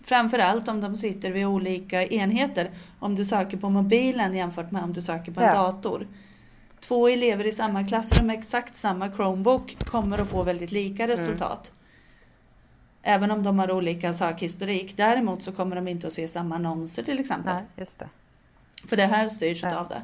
Framförallt 0.00 0.68
om 0.68 0.80
de 0.80 0.96
sitter 0.96 1.30
vid 1.30 1.46
olika 1.46 2.02
enheter. 2.02 2.70
Om 2.98 3.14
du 3.14 3.24
söker 3.24 3.56
på 3.56 3.70
mobilen 3.70 4.34
jämfört 4.34 4.70
med 4.70 4.82
om 4.82 4.92
du 4.92 5.00
söker 5.00 5.32
på 5.32 5.40
en 5.40 5.46
ja. 5.46 5.54
dator. 5.54 6.08
Två 6.80 7.08
elever 7.08 7.46
i 7.46 7.52
samma 7.52 7.84
klassrum 7.84 8.26
med 8.26 8.38
exakt 8.38 8.76
samma 8.76 9.12
Chromebook 9.12 9.76
kommer 9.84 10.18
att 10.18 10.28
få 10.28 10.42
väldigt 10.42 10.72
lika 10.72 11.04
mm. 11.04 11.16
resultat. 11.16 11.72
Mm. 11.72 13.14
Även 13.14 13.30
om 13.30 13.42
de 13.42 13.58
har 13.58 13.70
olika 13.70 14.14
sökhistorik. 14.14 14.96
Däremot 14.96 15.42
så 15.42 15.52
kommer 15.52 15.76
de 15.76 15.88
inte 15.88 16.06
att 16.06 16.12
se 16.12 16.28
samma 16.28 16.54
annonser 16.54 17.02
till 17.02 17.20
exempel. 17.20 17.54
Nej, 17.54 17.64
just 17.76 17.98
det. 17.98 18.08
För 18.88 18.96
det 18.96 19.06
här 19.06 19.28
styrs 19.28 19.62
ja. 19.62 19.76
av 19.76 19.88
det. 19.88 20.02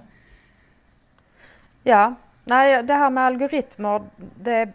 Ja, 1.83 2.15
nej 2.51 2.83
det 2.83 2.95
här 2.95 3.11
med 3.11 3.25
algoritmer. 3.25 4.03
Det, 4.17 4.73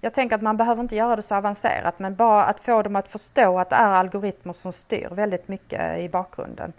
jag 0.00 0.14
tänker 0.14 0.36
att 0.36 0.42
man 0.42 0.56
behöver 0.56 0.82
inte 0.82 0.96
göra 0.96 1.16
det 1.16 1.22
så 1.22 1.34
avancerat 1.34 1.98
men 1.98 2.14
bara 2.14 2.44
att 2.44 2.60
få 2.60 2.82
dem 2.82 2.96
att 2.96 3.08
förstå 3.08 3.58
att 3.58 3.70
det 3.70 3.76
är 3.76 3.92
algoritmer 3.92 4.52
som 4.52 4.72
styr 4.72 5.08
väldigt 5.10 5.48
mycket 5.48 5.98
i 5.98 6.08
bakgrunden. 6.08 6.72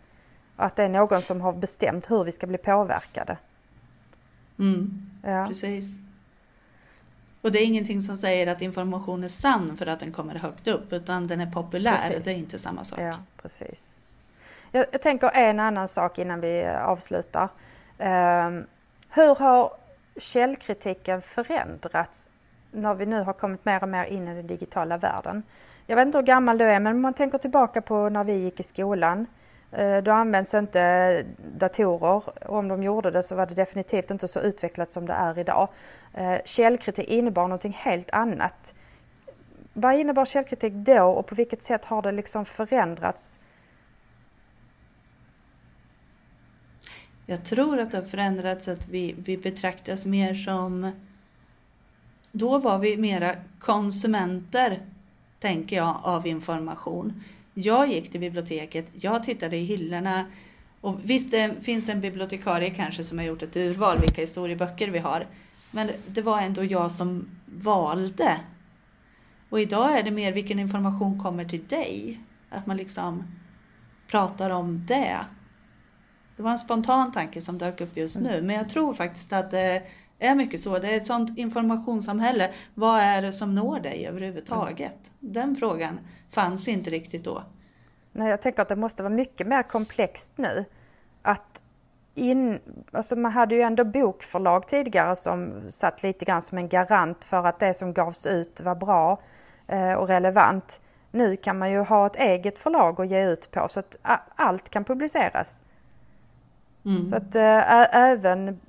Och 0.56 0.66
att 0.66 0.76
det 0.76 0.84
är 0.84 0.90
någon 0.90 1.22
som 1.22 1.42
har 1.42 1.54
bestämt 1.54 2.12
hur 2.12 2.24
vi 2.24 2.32
ska 2.32 2.48
bli 2.48 2.58
påverkade. 2.58 3.38
Mm, 4.60 5.10
ja. 5.24 5.48
Precis. 5.48 6.00
Och 7.42 7.52
det 7.52 7.60
är 7.60 7.66
ingenting 7.66 8.02
som 8.02 8.18
säger 8.18 8.48
att 8.48 8.62
information 8.62 9.24
är 9.24 9.28
sann 9.28 9.78
för 9.78 9.88
att 9.88 10.00
den 10.00 10.12
kommer 10.12 10.36
högt 10.36 10.68
upp, 10.68 10.94
utan 10.94 11.28
den 11.28 11.42
är 11.42 11.52
populär. 11.52 11.92
Precis. 11.92 12.26
Det 12.26 12.32
är 12.32 12.36
inte 12.36 12.60
samma 12.60 12.84
sak. 12.84 13.00
Ja, 13.00 13.14
precis. 13.42 13.98
Jag, 14.72 14.86
jag 14.92 15.02
tänker 15.02 15.30
en 15.30 15.60
annan 15.60 15.88
sak 15.88 16.20
innan 16.20 16.42
vi 16.42 16.68
avslutar. 16.68 17.50
Um, 17.98 18.66
hur 19.10 19.36
har 19.36 19.79
källkritiken 20.20 21.22
förändrats 21.22 22.32
när 22.72 22.94
vi 22.94 23.06
nu 23.06 23.22
har 23.22 23.34
kommit 23.34 23.66
mer 23.66 23.84
och 23.84 23.90
mer 23.90 24.06
in 24.06 24.28
i 24.28 24.36
den 24.36 24.48
digitala 24.48 24.98
världen? 24.98 25.44
Jag 25.88 25.96
vet 25.96 26.06
inte 26.06 26.18
hur 26.18 26.26
gammal 26.26 26.58
du 26.58 26.66
är, 26.66 26.80
men 26.80 26.96
om 26.96 27.02
man 27.02 27.14
tänker 27.14 27.38
tillbaka 27.38 27.82
på 27.82 28.10
när 28.10 28.24
vi 28.24 28.34
gick 28.34 28.60
i 28.60 28.64
skolan. 28.64 29.26
Eh, 29.72 29.98
då 29.98 30.12
används 30.12 30.54
inte 30.54 31.24
datorer. 31.58 32.24
Om 32.52 32.68
de 32.68 32.84
gjorde 32.84 33.12
det 33.12 33.24
så 33.24 33.36
var 33.36 33.46
det 33.46 33.56
definitivt 33.56 34.12
inte 34.12 34.28
så 34.28 34.40
utvecklat 34.40 34.92
som 34.92 35.06
det 35.06 35.14
är 35.14 35.40
idag. 35.40 35.68
Eh, 36.14 36.38
källkritik 36.46 37.08
innebar 37.08 37.44
någonting 37.44 37.78
helt 37.80 38.12
annat. 38.12 38.74
Vad 39.74 39.96
innebar 39.96 40.26
källkritik 40.26 40.74
då 40.74 41.04
och 41.04 41.28
på 41.28 41.36
vilket 41.36 41.64
sätt 41.64 41.86
har 41.86 42.02
det 42.02 42.12
liksom 42.12 42.46
förändrats? 42.46 43.40
Jag 47.30 47.44
tror 47.44 47.80
att 47.80 47.92
det 47.92 47.98
har 47.98 48.06
förändrats 48.06 48.68
att 48.68 48.88
vi, 48.88 49.16
vi 49.18 49.38
betraktas 49.38 50.06
mer 50.06 50.34
som... 50.34 50.92
Då 52.32 52.58
var 52.58 52.80
vi 52.80 52.98
mera 52.98 53.36
konsumenter, 53.60 54.80
tänker 55.40 55.76
jag, 55.76 56.00
av 56.04 56.28
information. 56.28 57.24
Jag 57.54 57.88
gick 57.88 58.12
till 58.12 58.20
biblioteket, 58.20 58.86
jag 58.94 59.24
tittade 59.24 59.58
i 59.58 59.64
hyllorna 59.64 60.26
och 60.82 61.00
visst, 61.04 61.32
det 61.32 61.56
finns 61.62 61.90
en 61.90 62.02
bibliotekarie 62.02 62.70
kanske 62.70 63.04
som 63.04 63.18
har 63.18 63.26
gjort 63.26 63.42
ett 63.42 63.58
urval 63.58 64.00
vilka 64.00 64.22
historieböcker 64.22 64.88
vi 64.88 65.00
har. 65.00 65.28
Men 65.72 65.92
det 66.08 66.22
var 66.22 66.42
ändå 66.42 66.64
jag 66.64 66.92
som 66.92 67.30
valde. 67.46 68.40
Och 69.50 69.60
idag 69.60 70.00
är 70.00 70.04
det 70.04 70.12
mer 70.12 70.34
vilken 70.34 70.60
information 70.60 71.20
kommer 71.20 71.46
till 71.46 71.68
dig. 71.68 72.20
Att 72.50 72.66
man 72.66 72.78
liksom 72.78 73.24
pratar 74.08 74.50
om 74.50 74.86
det. 74.86 75.18
Det 76.40 76.44
var 76.44 76.52
en 76.52 76.58
spontan 76.58 77.12
tanke 77.12 77.42
som 77.42 77.58
dök 77.58 77.82
upp 77.82 77.98
just 77.98 78.20
nu, 78.20 78.42
men 78.42 78.56
jag 78.56 78.70
tror 78.70 78.94
faktiskt 78.94 79.34
att 79.34 79.52
det 79.52 79.82
är 80.20 80.36
mycket 80.36 80.62
så. 80.62 80.80
Det 80.80 80.88
är 80.88 80.98
ett 80.98 81.06
sånt 81.06 81.38
informationssamhälle. 81.38 82.50
Vad 82.74 83.00
är 83.00 83.22
det 83.22 83.34
som 83.34 83.56
når 83.56 83.80
dig 83.80 84.08
överhuvudtaget? 84.08 85.12
Den 85.20 85.56
frågan 85.56 86.00
fanns 86.30 86.68
inte 86.68 86.90
riktigt 86.90 87.24
då. 87.24 87.44
Nej, 88.12 88.30
jag 88.30 88.42
tänker 88.42 88.62
att 88.62 88.68
det 88.68 88.76
måste 88.76 89.04
vara 89.04 89.14
mycket 89.14 89.48
mer 89.48 89.64
komplext 89.64 90.34
nu. 90.36 90.66
Att 91.22 91.64
in, 92.16 92.60
alltså 92.92 93.16
man 93.16 93.32
hade 93.32 93.56
ju 93.56 93.62
ändå 93.62 93.84
bokförlag 93.84 94.68
tidigare 94.68 95.16
som 95.16 95.62
satt 95.70 96.04
lite 96.04 96.26
grann 96.26 96.42
som 96.42 96.58
en 96.58 96.70
garant 96.70 97.26
för 97.26 97.44
att 97.44 97.60
det 97.60 97.74
som 97.74 97.94
gavs 97.94 98.26
ut 98.26 98.62
var 98.62 98.76
bra 98.76 99.22
eh, 99.68 99.94
och 99.94 100.08
relevant. 100.08 100.82
Nu 101.12 101.38
kan 101.38 101.58
man 101.58 101.72
ju 101.72 101.80
ha 101.80 102.08
ett 102.08 102.16
eget 102.16 102.60
förlag 102.60 103.02
att 103.02 103.10
ge 103.10 103.26
ut 103.30 103.52
på 103.52 103.68
så 103.68 103.80
att 103.80 103.96
allt 104.36 104.70
kan 104.70 104.84
publiceras. 104.84 105.62
Mm. 106.86 107.04
Så 107.04 107.16
att 107.16 107.36
äh, 107.36 107.96
även, 107.96 108.60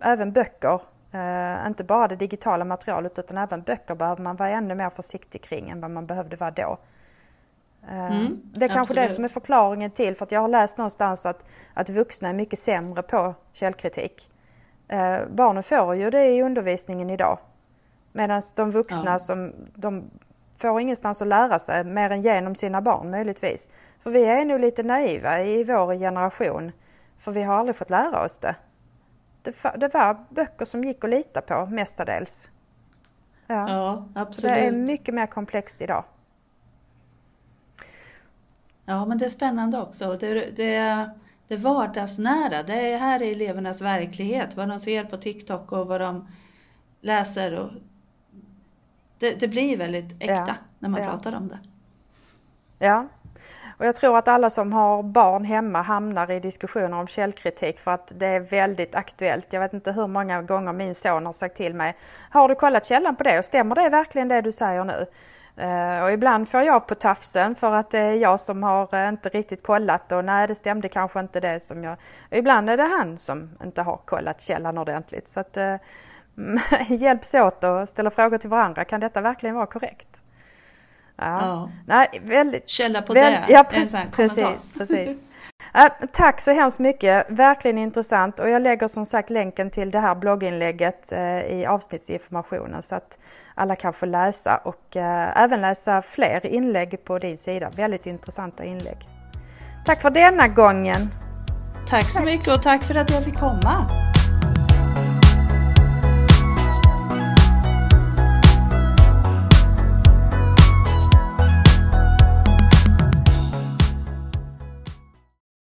även 0.00 0.32
böcker, 0.32 0.80
äh, 1.12 1.66
inte 1.66 1.84
bara 1.84 2.08
det 2.08 2.16
digitala 2.16 2.64
materialet 2.64 3.18
utan 3.18 3.38
även 3.38 3.62
böcker 3.62 3.94
behöver 3.94 4.22
man 4.22 4.36
vara 4.36 4.48
ännu 4.48 4.74
mer 4.74 4.90
försiktig 4.90 5.42
kring 5.42 5.70
än 5.70 5.80
vad 5.80 5.90
man 5.90 6.06
behövde 6.06 6.36
vara 6.36 6.50
då. 6.50 6.78
Mm, 7.90 8.40
det 8.44 8.64
är 8.64 8.68
kanske 8.68 8.80
absolut. 8.80 9.08
det 9.08 9.14
som 9.14 9.24
är 9.24 9.28
förklaringen 9.28 9.90
till, 9.90 10.16
för 10.16 10.24
att 10.24 10.32
jag 10.32 10.40
har 10.40 10.48
läst 10.48 10.78
någonstans 10.78 11.26
att, 11.26 11.44
att 11.74 11.90
vuxna 11.90 12.28
är 12.28 12.32
mycket 12.32 12.58
sämre 12.58 13.02
på 13.02 13.34
källkritik. 13.52 14.30
Eh, 14.88 15.18
barnen 15.30 15.62
får 15.62 15.94
ju 15.94 16.10
det 16.10 16.26
i 16.26 16.42
undervisningen 16.42 17.10
idag. 17.10 17.38
Medan 18.12 18.42
de 18.54 18.70
vuxna 18.70 19.10
ja. 19.10 19.18
som, 19.18 19.52
de 19.74 20.10
får 20.58 20.80
ingenstans 20.80 21.22
att 21.22 21.28
lära 21.28 21.58
sig 21.58 21.84
mer 21.84 22.10
än 22.10 22.22
genom 22.22 22.54
sina 22.54 22.80
barn 22.80 23.10
möjligtvis. 23.10 23.68
För 24.00 24.10
vi 24.10 24.24
är 24.24 24.44
nog 24.44 24.60
lite 24.60 24.82
naiva 24.82 25.42
i 25.42 25.64
vår 25.64 25.94
generation, 25.94 26.72
för 27.18 27.32
vi 27.32 27.42
har 27.42 27.54
aldrig 27.54 27.76
fått 27.76 27.90
lära 27.90 28.24
oss 28.24 28.38
det. 28.38 28.56
Det, 29.42 29.94
var 29.94 30.34
böcker 30.34 30.64
som 30.64 30.84
gick 30.84 31.04
att 31.04 31.10
lita 31.10 31.40
på 31.40 31.66
mestadels. 31.66 32.50
Ja, 33.46 33.68
ja 33.68 34.08
absolut. 34.14 34.34
Så 34.34 34.46
det 34.46 34.66
är 34.66 34.72
mycket 34.72 35.14
mer 35.14 35.26
komplext 35.26 35.80
idag. 35.80 36.04
Ja, 38.84 39.06
men 39.06 39.18
det 39.18 39.24
är 39.24 39.28
spännande 39.28 39.80
också. 39.80 40.16
Det, 40.16 40.50
det, 40.50 41.10
det 41.48 41.56
vardagsnära, 41.56 42.62
det 42.62 42.92
är 42.92 42.98
här 42.98 43.22
är 43.22 43.32
elevernas 43.32 43.80
verklighet. 43.80 44.56
Vad 44.56 44.68
de 44.68 44.80
ser 44.80 45.04
på 45.04 45.16
TikTok 45.16 45.72
och 45.72 45.86
vad 45.86 46.00
de 46.00 46.28
läser. 47.00 47.58
Och 47.58 47.70
det, 49.18 49.40
det 49.40 49.48
blir 49.48 49.76
väldigt 49.76 50.12
äkta 50.12 50.44
ja, 50.48 50.54
när 50.78 50.88
man 50.88 51.02
ja. 51.02 51.10
pratar 51.10 51.32
om 51.32 51.48
det. 51.48 51.58
Ja, 52.78 53.08
och 53.78 53.86
jag 53.86 53.94
tror 53.94 54.18
att 54.18 54.28
alla 54.28 54.50
som 54.50 54.72
har 54.72 55.02
barn 55.02 55.44
hemma 55.44 55.82
hamnar 55.82 56.30
i 56.30 56.40
diskussioner 56.40 56.92
om 56.92 57.06
källkritik 57.06 57.78
för 57.78 57.90
att 57.90 58.12
det 58.14 58.26
är 58.26 58.40
väldigt 58.40 58.94
aktuellt. 58.94 59.52
Jag 59.52 59.60
vet 59.60 59.72
inte 59.72 59.92
hur 59.92 60.06
många 60.06 60.42
gånger 60.42 60.72
min 60.72 60.94
son 60.94 61.26
har 61.26 61.32
sagt 61.32 61.56
till 61.56 61.74
mig 61.74 61.96
Har 62.30 62.48
du 62.48 62.54
kollat 62.54 62.86
källan 62.86 63.16
på 63.16 63.24
det 63.24 63.38
och 63.38 63.44
stämmer 63.44 63.74
det 63.74 63.88
verkligen 63.88 64.28
det 64.28 64.40
du 64.40 64.52
säger 64.52 64.84
nu? 64.84 65.06
Eh, 65.56 66.04
och 66.04 66.12
ibland 66.12 66.48
får 66.48 66.62
jag 66.62 66.86
på 66.86 66.94
tafsen 66.94 67.54
för 67.54 67.72
att 67.72 67.90
det 67.90 67.98
är 67.98 68.14
jag 68.14 68.40
som 68.40 68.62
har 68.62 68.94
eh, 68.94 69.08
inte 69.08 69.28
riktigt 69.28 69.62
kollat 69.62 70.12
och 70.12 70.24
nej 70.24 70.46
det 70.46 70.54
stämde 70.54 70.88
kanske 70.88 71.20
inte 71.20 71.40
det 71.40 71.60
som 71.60 71.84
jag... 71.84 71.96
Och 72.30 72.36
ibland 72.36 72.70
är 72.70 72.76
det 72.76 72.82
han 72.98 73.18
som 73.18 73.50
inte 73.64 73.82
har 73.82 73.96
kollat 73.96 74.40
källan 74.40 74.78
ordentligt. 74.78 75.28
Så 75.28 75.40
att 75.40 75.56
eh, 75.56 75.76
hjälps 76.88 77.34
åt 77.34 77.64
och 77.64 77.88
ställa 77.88 78.10
frågor 78.10 78.38
till 78.38 78.50
varandra. 78.50 78.84
Kan 78.84 79.00
detta 79.00 79.20
verkligen 79.20 79.56
vara 79.56 79.66
korrekt? 79.66 80.22
Ja. 81.16 81.38
ja. 81.40 81.70
Nej, 81.86 82.22
väldigt, 82.24 82.68
Källa 82.68 83.02
på 83.02 83.12
väl, 83.12 83.32
det. 83.32 83.44
Ja, 83.48 83.64
precis. 83.64 83.96
precis, 84.12 84.72
precis. 84.78 85.26
Äh, 85.74 86.06
tack 86.12 86.40
så 86.40 86.52
hemskt 86.52 86.78
mycket, 86.78 87.26
verkligen 87.28 87.78
intressant 87.78 88.38
och 88.38 88.50
jag 88.50 88.62
lägger 88.62 88.88
som 88.88 89.06
sagt 89.06 89.30
länken 89.30 89.70
till 89.70 89.90
det 89.90 90.00
här 90.00 90.14
blogginlägget 90.14 91.12
eh, 91.12 91.40
i 91.40 91.66
avsnittsinformationen 91.66 92.82
så 92.82 92.94
att 92.94 93.18
alla 93.54 93.76
kan 93.76 93.92
få 93.92 94.06
läsa 94.06 94.56
och 94.56 94.96
eh, 94.96 95.42
även 95.42 95.60
läsa 95.60 96.02
fler 96.02 96.46
inlägg 96.46 97.04
på 97.04 97.18
din 97.18 97.38
sida. 97.38 97.70
Väldigt 97.76 98.06
intressanta 98.06 98.64
inlägg. 98.64 98.98
Tack 99.84 100.02
för 100.02 100.10
denna 100.10 100.48
gången! 100.48 101.08
Tack 101.88 102.10
så 102.10 102.16
tack. 102.16 102.24
mycket 102.24 102.48
och 102.48 102.62
tack 102.62 102.82
för 102.84 102.94
att 102.94 103.10
jag 103.10 103.24
fick 103.24 103.38
komma! 103.38 103.86